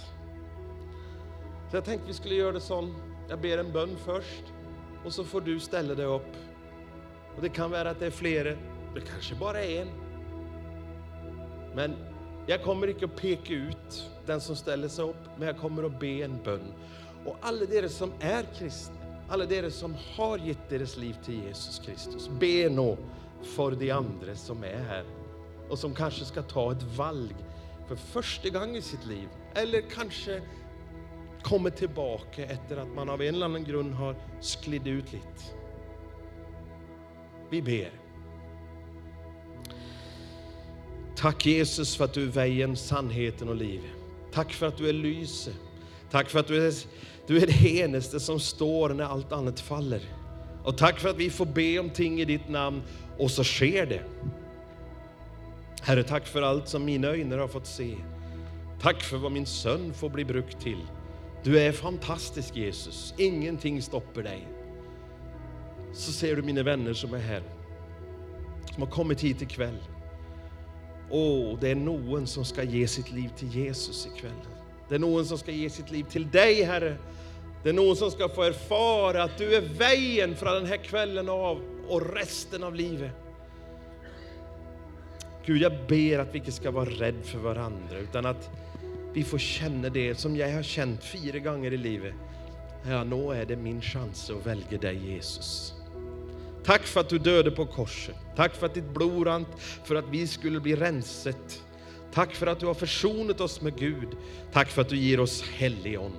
Så 1.72 1.78
jag 1.78 1.86
tänkte 1.86 2.08
vi 2.08 2.14
skulle 2.14 2.36
göra 2.36 2.52
det 2.52 2.62
så, 2.62 2.94
jag 3.30 3.42
ber 3.42 3.58
en 3.58 3.72
bön 3.72 3.98
först 4.06 4.44
och 5.06 5.14
så 5.14 5.24
får 5.24 5.42
du 5.42 5.60
ställa 5.60 5.96
dig 5.96 6.06
upp. 6.06 6.36
Och 7.36 7.42
det 7.42 7.50
kan 7.50 7.72
vara 7.72 7.90
att 7.90 8.00
det 8.00 8.06
är 8.06 8.12
flera, 8.12 8.50
det 8.96 9.02
kanske 9.12 9.36
bara 9.36 9.64
är 9.64 9.82
en. 9.82 9.88
Men 11.76 12.15
jag 12.48 12.64
kommer 12.64 12.88
inte 12.88 13.06
att 13.06 13.16
peka 13.16 13.54
ut 13.54 14.10
den 14.26 14.42
som 14.42 14.56
ställer 14.56 14.88
sig 14.88 15.06
upp, 15.06 15.30
men 15.38 15.48
jag 15.48 15.58
kommer 15.58 15.84
att 15.84 16.00
be 16.00 16.08
en 16.24 16.40
bön. 16.44 16.74
Och 17.26 17.38
alla 17.42 17.66
dere 17.66 17.90
som 17.90 18.12
är 18.20 18.44
kristna, 18.60 18.96
alla 19.30 19.46
dere 19.46 19.72
som 19.72 19.96
har 20.16 20.38
gett 20.38 20.70
deras 20.70 20.98
liv 20.98 21.16
till 21.26 21.44
Jesus 21.44 21.80
Kristus, 21.86 22.30
be 22.40 22.70
nå 22.70 22.98
för 23.44 23.72
de 23.72 23.92
andra 23.92 24.36
som 24.36 24.64
är 24.64 24.78
här 24.78 25.04
och 25.70 25.80
som 25.80 25.94
kanske 25.94 26.26
ska 26.26 26.42
ta 26.42 26.72
ett 26.72 26.84
valg 26.84 27.36
för 27.88 27.96
första 27.96 28.50
gången 28.50 28.76
i 28.76 28.82
sitt 28.82 29.06
liv, 29.06 29.30
eller 29.54 29.82
kanske 29.82 30.42
kommer 31.42 31.70
tillbaka 31.70 32.46
efter 32.46 32.78
att 32.78 32.96
man 32.96 33.10
av 33.10 33.22
en 33.22 33.36
eller 33.36 33.46
annan 33.46 33.64
grund 33.64 33.94
har 33.94 34.16
sklidit 34.42 34.88
ut 34.88 35.14
lite. 35.14 35.44
Vi 37.50 37.62
ber. 37.62 38.05
Tack 41.16 41.46
Jesus 41.46 41.96
för 41.96 42.06
att 42.06 42.14
du 42.14 42.24
är 42.24 42.28
vägen, 42.28 42.76
sannheten 42.76 43.50
och 43.50 43.56
livet. 43.56 43.92
Tack 44.32 44.54
för 44.54 44.66
att 44.66 44.78
du 44.78 44.90
är 44.90 44.94
lyse. 44.94 45.52
Tack 46.12 46.30
för 46.30 46.40
att 46.40 46.48
du 46.48 46.68
är, 46.68 46.74
du 47.28 47.38
är 47.38 47.48
det 47.48 47.80
enaste 47.80 48.20
som 48.20 48.40
står 48.40 48.90
när 48.90 49.04
allt 49.04 49.32
annat 49.32 49.60
faller. 49.60 50.02
Och 50.64 50.78
tack 50.78 51.00
för 51.00 51.10
att 51.10 51.18
vi 51.18 51.30
får 51.30 51.46
be 51.46 51.80
om 51.80 51.90
ting 51.90 52.22
i 52.22 52.26
ditt 52.26 52.50
namn 52.50 52.82
och 53.18 53.32
så 53.32 53.44
sker 53.44 53.86
det. 53.86 54.02
Herre, 55.82 56.04
tack 56.04 56.28
för 56.28 56.42
allt 56.42 56.68
som 56.68 56.86
mina 56.86 57.08
ögon 57.08 57.40
har 57.40 57.48
fått 57.48 57.68
se. 57.68 57.96
Tack 58.82 59.02
för 59.02 59.18
vad 59.18 59.32
min 59.32 59.46
son 59.46 59.94
får 59.94 60.10
bli 60.10 60.26
brukt 60.26 60.62
till. 60.62 60.80
Du 61.44 61.60
är 61.60 61.72
fantastisk 61.72 62.56
Jesus, 62.56 63.14
ingenting 63.18 63.82
stoppar 63.82 64.24
dig. 64.24 64.48
Så 65.94 66.12
ser 66.12 66.36
du 66.36 66.42
mina 66.42 66.64
vänner 66.64 66.94
som 66.94 67.14
är 67.14 67.20
här, 67.20 67.44
som 68.74 68.84
har 68.84 68.90
kommit 68.90 69.22
hit 69.22 69.42
ikväll. 69.42 69.78
Åh, 71.18 71.58
det 71.60 71.72
är 71.72 71.76
någon 71.76 72.28
som 72.28 72.46
ska 72.46 72.64
ge 72.64 72.88
sitt 72.88 73.12
liv 73.12 73.30
till 73.38 73.56
Jesus 73.56 74.08
ikväll. 74.16 74.32
Det 74.90 74.96
är 74.96 75.00
någon 75.00 75.26
som 75.26 75.38
ska 75.38 75.52
ge 75.52 75.70
sitt 75.70 75.92
liv 75.92 76.04
till 76.04 76.32
dig, 76.32 76.64
Herre. 76.64 76.98
Det 77.64 77.70
är 77.70 77.74
någon 77.74 77.96
som 77.96 78.12
ska 78.12 78.30
få 78.30 78.44
erfara 78.44 79.24
att 79.24 79.38
du 79.38 79.56
är 79.56 79.62
vägen 79.62 80.36
från 80.36 80.54
den 80.54 80.66
här 80.66 80.78
kvällen 80.78 81.30
av 81.30 81.62
och 81.88 82.16
resten 82.16 82.64
av 82.64 82.76
livet. 82.76 83.12
Gud, 85.46 85.62
jag 85.62 85.74
ber 85.88 86.20
att 86.20 86.34
vi 86.34 86.40
inte 86.40 86.52
ska 86.52 86.72
vara 86.72 86.90
rädda 86.90 87.24
för 87.24 87.40
varandra, 87.40 87.98
utan 87.98 88.26
att 88.26 88.50
vi 89.14 89.24
får 89.24 89.38
känna 89.38 89.90
det 89.90 90.16
som 90.16 90.36
jag 90.36 90.54
har 90.54 90.64
känt 90.64 91.04
fyra 91.04 91.40
gånger 91.40 91.74
i 91.74 91.78
livet. 91.78 92.14
Ja, 92.90 93.04
nu 93.04 93.32
är 93.34 93.46
det 93.46 93.56
min 93.56 93.82
chans 93.82 94.30
att 94.30 94.46
välja 94.46 94.78
dig, 94.78 95.14
Jesus. 95.14 95.75
Tack 96.66 96.82
för 96.82 97.00
att 97.00 97.10
du 97.10 97.18
döde 97.18 97.52
på 97.52 97.66
korset. 97.66 98.16
Tack 98.36 98.56
för 98.56 98.66
att 98.66 98.74
ditt 98.74 98.94
blod 98.94 99.28
rann 99.28 99.46
för 99.84 99.96
att 99.96 100.06
vi 100.10 100.28
skulle 100.28 100.60
bli 100.60 100.76
renset. 100.76 101.64
Tack 102.14 102.36
för 102.36 102.48
att 102.48 102.60
du 102.60 102.66
har 102.66 102.74
försonat 102.74 103.42
oss 103.42 103.62
med 103.62 103.80
Gud. 103.80 104.18
Tack 104.52 104.68
för 104.68 104.82
att 104.82 104.90
du 104.90 104.98
ger 104.98 105.20
oss 105.20 105.44
helion. 105.44 106.12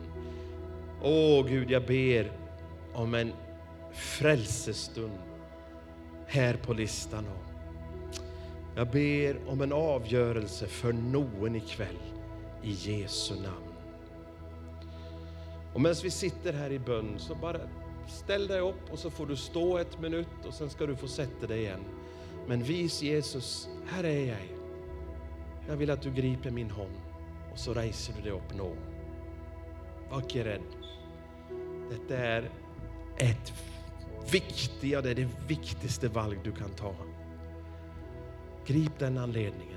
Åh 1.03 1.47
Gud, 1.47 1.71
jag 1.71 1.87
ber 1.87 2.33
om 2.95 3.15
en 3.15 3.33
frälsestund 3.93 5.19
här 6.27 6.55
på 6.55 6.73
listan. 6.73 7.25
Jag 8.77 8.91
ber 8.91 9.49
om 9.49 9.61
en 9.61 9.73
avgörelse 9.73 10.67
för 10.67 10.93
någon 10.93 11.57
ikväll 11.57 11.99
i 12.63 12.71
Jesu 12.71 13.35
namn. 13.35 13.75
Och 15.75 15.81
medan 15.81 15.97
vi 16.03 16.11
sitter 16.11 16.53
här 16.53 16.71
i 16.71 16.79
bön 16.79 17.15
så 17.19 17.35
bara 17.35 17.61
ställ 18.07 18.47
dig 18.47 18.61
upp 18.61 18.93
och 18.93 18.99
så 18.99 19.11
får 19.11 19.27
du 19.27 19.37
stå 19.37 19.79
ett 19.79 20.01
minut 20.01 20.47
och 20.47 20.55
sen 20.55 20.71
ska 20.71 20.87
du 20.87 20.97
få 20.97 21.09
sätta 21.09 21.47
dig 21.47 21.59
igen. 21.59 21.85
Men 22.47 22.63
vis 22.63 23.03
Jesus, 23.03 23.69
här 23.87 24.05
är 24.05 24.27
jag. 24.27 24.39
Jag 25.69 25.77
vill 25.77 25.91
att 25.91 26.03
du 26.03 26.11
griper 26.11 26.51
min 26.51 26.71
hand 26.71 27.01
och 27.53 27.59
så 27.59 27.75
reser 27.75 28.15
du 28.17 28.23
dig 28.23 28.33
upp 28.33 28.55
nu. 28.55 28.77
Var 30.11 30.19
inte 30.19 30.45
rädd. 30.45 30.63
Detta 31.91 32.17
är 32.17 32.51
ett 33.17 33.53
viktigt, 34.33 34.73
det 34.81 34.95
är 34.95 35.15
det 35.15 35.29
viktigaste 35.47 36.09
valg 36.09 36.39
du 36.45 36.53
kan 36.53 36.71
ta. 36.71 36.95
Grip 38.67 38.99
den 38.99 39.19
anledningen. 39.19 39.76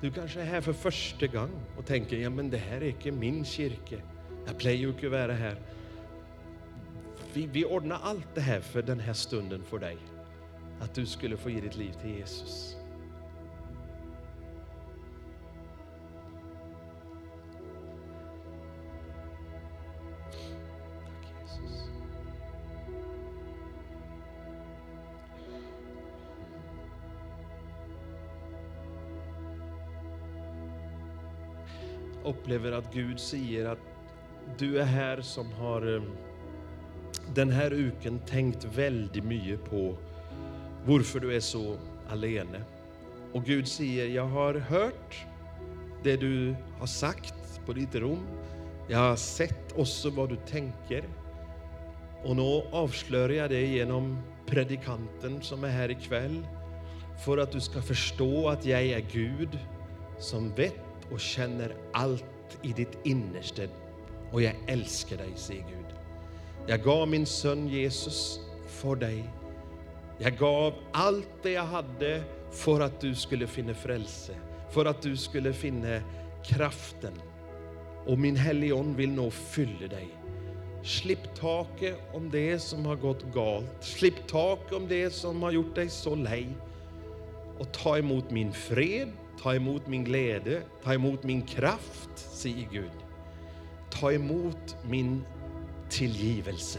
Du 0.00 0.10
kanske 0.10 0.40
är 0.40 0.44
här 0.44 0.60
för 0.60 0.72
första 0.72 1.26
gången 1.26 1.60
och 1.76 1.86
tänker, 1.86 2.16
ja 2.16 2.30
men 2.30 2.50
det 2.50 2.56
här 2.56 2.80
är 2.80 2.88
inte 2.88 3.10
min 3.10 3.44
kyrka. 3.44 3.96
Jag 4.46 4.58
plejer 4.58 4.78
ju 4.78 4.88
inte 4.88 5.08
vara 5.08 5.32
här. 5.32 5.56
Vi, 7.32 7.46
vi 7.46 7.64
ordnar 7.64 8.00
allt 8.02 8.34
det 8.34 8.40
här 8.40 8.60
för 8.60 8.82
den 8.82 9.00
här 9.00 9.12
stunden 9.12 9.62
för 9.64 9.78
dig. 9.78 9.96
Att 10.80 10.94
du 10.94 11.06
skulle 11.06 11.36
få 11.36 11.50
ge 11.50 11.60
ditt 11.60 11.76
liv 11.76 11.92
till 11.92 12.10
Jesus. 12.10 12.76
Upplever 32.40 32.72
att 32.72 32.94
Gud 32.94 33.20
säger 33.20 33.64
att 33.66 33.78
du 34.58 34.80
är 34.80 34.84
här 34.84 35.20
som 35.20 35.52
har 35.52 35.94
eh, 35.94 36.02
den 37.34 37.50
här 37.50 37.70
uken 37.70 38.18
tänkt 38.18 38.64
väldigt 38.64 39.24
mycket 39.24 39.64
på 39.64 39.96
varför 40.86 41.20
du 41.20 41.36
är 41.36 41.40
så 41.40 41.76
alene. 42.08 42.64
Och 43.32 43.44
Gud 43.44 43.68
säger, 43.68 44.08
jag 44.08 44.26
har 44.26 44.54
hört 44.54 45.26
det 46.02 46.16
du 46.16 46.56
har 46.78 46.86
sagt 46.86 47.60
på 47.66 47.72
ditt 47.72 47.94
rum. 47.94 48.26
Jag 48.88 48.98
har 48.98 49.16
sett 49.16 49.78
också 49.78 50.10
vad 50.10 50.28
du 50.28 50.36
tänker. 50.36 51.04
Och 52.24 52.36
nu 52.36 52.62
avslöjar 52.72 53.28
jag 53.30 53.50
det 53.50 53.66
genom 53.66 54.22
predikanten 54.46 55.42
som 55.42 55.64
är 55.64 55.68
här 55.68 55.90
ikväll 55.90 56.46
för 57.24 57.38
att 57.38 57.52
du 57.52 57.60
ska 57.60 57.82
förstå 57.82 58.48
att 58.48 58.66
jag 58.66 58.82
är 58.82 59.00
Gud 59.12 59.58
som 60.18 60.54
vet 60.54 60.90
och 61.12 61.20
känner 61.20 61.74
allt 61.92 62.24
i 62.62 62.72
ditt 62.72 62.98
innersta. 63.04 63.62
Och 64.32 64.42
jag 64.42 64.54
älskar 64.66 65.16
dig, 65.16 65.32
säger 65.36 65.62
Gud. 65.62 65.86
Jag 66.66 66.82
gav 66.82 67.08
min 67.08 67.26
son 67.26 67.68
Jesus 67.68 68.40
för 68.66 68.96
dig. 68.96 69.24
Jag 70.18 70.38
gav 70.38 70.74
allt 70.92 71.28
det 71.42 71.50
jag 71.50 71.64
hade 71.64 72.22
för 72.50 72.80
att 72.80 73.00
du 73.00 73.14
skulle 73.14 73.46
finna 73.46 73.74
frälse, 73.74 74.34
för 74.70 74.84
att 74.84 75.02
du 75.02 75.16
skulle 75.16 75.52
finna 75.52 76.00
kraften. 76.44 77.12
Och 78.06 78.18
min 78.18 78.36
helion 78.36 78.96
vill 78.96 79.10
nå 79.10 79.30
fylla 79.30 79.86
dig. 79.88 80.08
Slipp 80.82 81.34
taket 81.34 81.98
om 82.12 82.30
det 82.30 82.58
som 82.58 82.86
har 82.86 82.96
gått 82.96 83.24
galt. 83.34 83.76
Slipp 83.80 84.26
taket 84.26 84.72
om 84.72 84.88
det 84.88 85.10
som 85.10 85.42
har 85.42 85.50
gjort 85.50 85.74
dig 85.74 85.88
så 85.88 86.14
lej. 86.14 86.48
Och 87.58 87.72
ta 87.72 87.98
emot 87.98 88.30
min 88.30 88.52
fred, 88.52 89.08
ta 89.42 89.54
emot 89.54 89.86
min 89.86 90.04
glädje, 90.04 90.62
ta 90.84 90.94
emot 90.94 91.22
min 91.22 91.42
kraft, 91.42 92.10
säger 92.14 92.68
Gud. 92.72 92.90
Ta 93.90 94.12
emot 94.12 94.76
min 94.88 95.24
tillgivelse. 95.88 96.78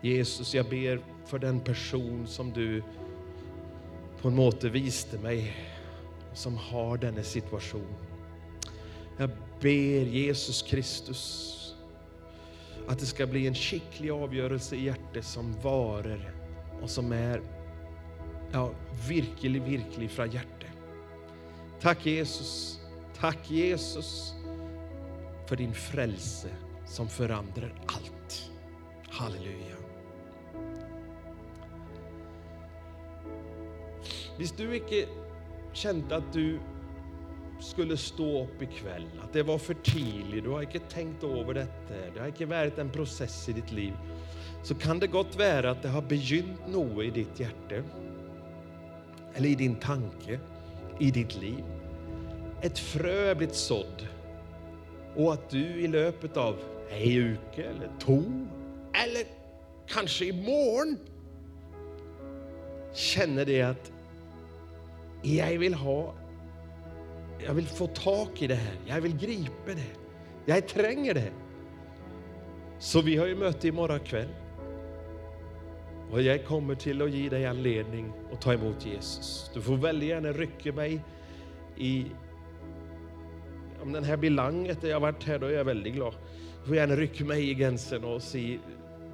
Jesus, 0.00 0.54
jag 0.54 0.68
ber 0.68 1.00
för 1.26 1.38
den 1.38 1.60
person 1.60 2.26
som 2.26 2.52
du 2.52 2.82
på 4.22 4.28
en 4.28 4.34
måte 4.34 4.68
viste 4.68 5.18
mig, 5.18 5.56
som 6.34 6.56
har 6.56 6.96
denna 6.96 7.22
situation. 7.22 7.94
Jag 9.16 9.30
ber 9.60 10.02
Jesus 10.02 10.62
Kristus 10.62 11.54
att 12.86 12.98
det 12.98 13.06
ska 13.06 13.26
bli 13.26 13.46
en 13.46 13.54
skicklig 13.54 14.10
avgörelse 14.10 14.76
i 14.76 14.84
hjärtat 14.84 15.24
som 15.24 15.60
varar 15.62 16.34
och 16.82 16.90
som 16.90 17.12
är 17.12 17.57
ja, 18.52 18.70
virkelig, 19.08 19.62
virkelig 19.62 20.10
från 20.10 20.30
hjärtat. 20.30 20.68
Tack 21.80 22.06
Jesus, 22.06 22.80
tack 23.20 23.50
Jesus 23.50 24.34
för 25.46 25.56
din 25.56 25.74
frelse 25.74 26.48
som 26.86 27.08
förändrar 27.08 27.72
allt. 27.86 28.50
Halleluja. 29.08 29.76
Hvis 34.36 34.52
du 34.52 34.74
ikke 34.74 35.06
kände 35.72 36.16
att 36.16 36.32
du 36.32 36.60
skulle 37.60 37.96
stå 37.96 38.44
upp 38.44 38.62
ikväll, 38.62 39.06
att 39.24 39.32
det 39.32 39.42
var 39.42 39.58
för 39.58 39.74
tidigt, 39.74 40.44
du 40.44 40.50
har 40.50 40.62
inte 40.62 40.78
tänkt 40.78 41.24
över 41.24 41.54
detta, 41.54 41.94
det 42.14 42.20
har 42.20 42.26
inte 42.26 42.46
varit 42.46 42.78
en 42.78 42.90
process 42.90 43.48
i 43.48 43.52
ditt 43.52 43.72
liv, 43.72 43.92
så 44.62 44.74
kan 44.74 44.98
det 44.98 45.06
gott 45.06 45.38
vara 45.38 45.70
att 45.70 45.82
det 45.82 45.88
har 45.88 46.02
begynt 46.02 46.68
något 46.68 47.04
i 47.04 47.10
ditt 47.10 47.40
hjärta, 47.40 47.82
eller 49.38 49.48
i 49.48 49.54
din 49.54 49.74
tanke, 49.74 50.40
i 50.98 51.10
ditt 51.10 51.36
liv. 51.36 51.64
Ett 52.62 52.78
frö 52.78 53.30
är 53.30 53.34
blivit 53.34 53.54
sådd 53.54 54.08
och 55.16 55.32
att 55.32 55.50
du 55.50 55.64
i 55.64 55.88
löpet 55.88 56.36
av 56.36 56.56
en 56.90 57.02
uke 57.02 57.62
eller 57.62 57.90
två, 57.98 58.22
eller 59.04 59.22
kanske 59.86 60.24
imorgon, 60.24 60.96
känner 62.94 63.44
det 63.44 63.62
att 63.62 63.92
jag 65.22 65.58
vill 65.58 65.74
ha, 65.74 66.14
jag 67.46 67.54
vill 67.54 67.66
få 67.66 67.86
tag 67.86 68.28
i 68.38 68.46
det 68.46 68.54
här, 68.54 68.74
jag 68.86 69.00
vill 69.00 69.18
gripa 69.18 69.74
det, 69.74 69.96
jag 70.52 70.68
tränger 70.68 71.14
det. 71.14 71.32
Så 72.78 73.00
vi 73.00 73.16
har 73.16 73.26
ju 73.26 73.36
möte 73.36 73.68
imorgon 73.68 74.00
kväll. 74.00 74.28
Och 76.10 76.22
jag 76.22 76.44
kommer 76.44 76.74
till 76.74 77.02
att 77.02 77.10
ge 77.10 77.28
dig 77.28 77.46
anledning 77.46 78.12
att 78.32 78.40
ta 78.40 78.52
emot 78.52 78.86
Jesus. 78.86 79.50
Du 79.54 79.62
får 79.62 79.76
väldigt 79.76 80.08
gärna 80.08 80.32
rycka 80.32 80.72
mig 80.72 81.00
i, 81.76 82.06
om 83.82 83.92
den 83.92 84.04
här 84.04 84.16
blir 84.16 84.30
lång 84.30 84.66
efter 84.66 84.88
jag 84.88 85.00
varit 85.00 85.24
här, 85.24 85.38
då 85.38 85.46
är 85.46 85.50
jag 85.50 85.64
väldigt 85.64 85.94
glad. 85.94 86.14
Du 86.62 86.66
får 86.66 86.76
gärna 86.76 86.96
rycka 86.96 87.24
mig 87.24 87.50
i 87.50 87.54
gränsen 87.54 88.04
och 88.04 88.22
säga, 88.22 88.58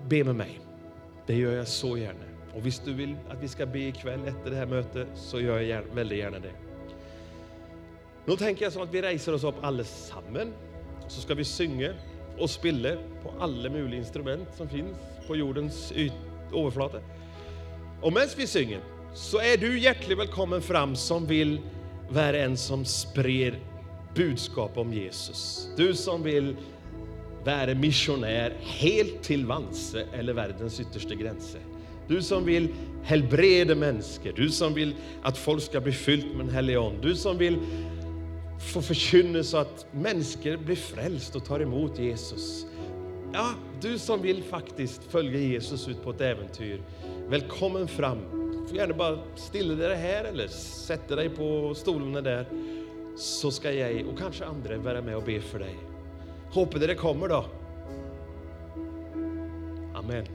be 0.08 0.24
med 0.24 0.34
mig. 0.34 0.60
Det 1.26 1.34
gör 1.34 1.52
jag 1.52 1.68
så 1.68 1.96
gärna. 1.98 2.24
Och 2.52 2.62
om 2.62 2.70
du 2.84 2.94
vill 2.94 3.16
att 3.28 3.42
vi 3.42 3.48
ska 3.48 3.66
be 3.66 3.78
ikväll 3.78 4.20
efter 4.26 4.50
det 4.50 4.56
här 4.56 4.66
mötet 4.66 5.08
så 5.14 5.40
gör 5.40 5.54
jag 5.54 5.64
gärna, 5.64 5.94
väldigt 5.94 6.18
gärna 6.18 6.38
det. 6.38 6.52
Nu 8.24 8.36
tänker 8.36 8.64
jag 8.64 8.72
så 8.72 8.82
att 8.82 8.94
vi 8.94 9.02
reser 9.02 9.34
oss 9.34 9.44
upp 9.44 9.64
allesammans. 9.64 10.54
Så 11.08 11.20
ska 11.20 11.34
vi 11.34 11.44
synge 11.44 11.92
och 12.38 12.50
spela 12.50 12.96
på 13.22 13.32
alla 13.40 13.70
möjliga 13.70 13.98
instrument 13.98 14.48
som 14.56 14.68
finns 14.68 14.96
på 15.26 15.36
jordens 15.36 15.92
yta 15.92 16.33
overflate. 16.52 17.00
Och 18.00 18.12
medan 18.12 18.28
vi 18.36 18.46
synger 18.46 18.80
så 19.14 19.38
är 19.38 19.56
du 19.56 19.78
hjärtligt 19.78 20.18
välkommen 20.18 20.62
fram 20.62 20.96
som 20.96 21.26
vill 21.26 21.60
vara 22.08 22.38
en 22.38 22.56
som 22.56 22.84
sprer 22.84 23.58
budskap 24.14 24.78
om 24.78 24.92
Jesus. 24.92 25.68
Du 25.76 25.94
som 25.94 26.22
vill 26.22 26.56
vara 27.44 27.74
missionär 27.74 28.56
helt 28.60 29.22
till 29.22 29.46
Vanse 29.46 30.06
eller 30.12 30.32
världens 30.32 30.80
yttersta 30.80 31.14
gränser. 31.14 31.60
Du 32.08 32.22
som 32.22 32.44
vill 32.44 32.68
helbreda 33.04 33.74
människor, 33.74 34.32
du 34.36 34.50
som 34.50 34.74
vill 34.74 34.94
att 35.22 35.38
folk 35.38 35.62
ska 35.62 35.80
bli 35.80 35.92
fyllt 35.92 36.36
med 36.36 36.40
en 36.40 36.54
helig 36.54 36.74
ande, 36.74 37.08
du 37.08 37.14
som 37.14 37.38
vill 37.38 37.58
få 38.72 38.82
förkynna 38.82 39.42
så 39.42 39.56
att 39.56 39.86
människor 39.92 40.56
blir 40.56 40.76
frälst 40.76 41.36
och 41.36 41.44
tar 41.44 41.60
emot 41.60 41.98
Jesus. 41.98 42.66
Ja, 43.36 43.50
du 43.80 43.98
som 43.98 44.22
vill 44.22 44.42
faktiskt 44.42 45.04
följa 45.04 45.40
Jesus 45.40 45.88
ut 45.88 46.02
på 46.02 46.10
ett 46.10 46.20
äventyr, 46.20 46.82
välkommen 47.28 47.88
fram. 47.88 48.18
Du 48.62 48.68
får 48.68 48.76
gärna 48.76 48.94
bara 48.94 49.18
stilla 49.36 49.74
dig 49.74 49.96
här 49.96 50.24
eller 50.24 50.48
sätta 50.48 51.16
dig 51.16 51.30
på 51.30 51.74
stolarna 51.74 52.20
där, 52.20 52.46
så 53.16 53.50
ska 53.50 53.72
jag 53.72 54.06
och 54.06 54.18
kanske 54.18 54.44
andra 54.44 54.78
vara 54.78 55.02
med 55.02 55.16
och 55.16 55.22
be 55.22 55.40
för 55.40 55.58
dig. 55.58 55.76
Hoppas 56.50 56.80
det 56.80 56.94
kommer 56.94 57.28
då. 57.28 57.44
Amen. 59.94 60.26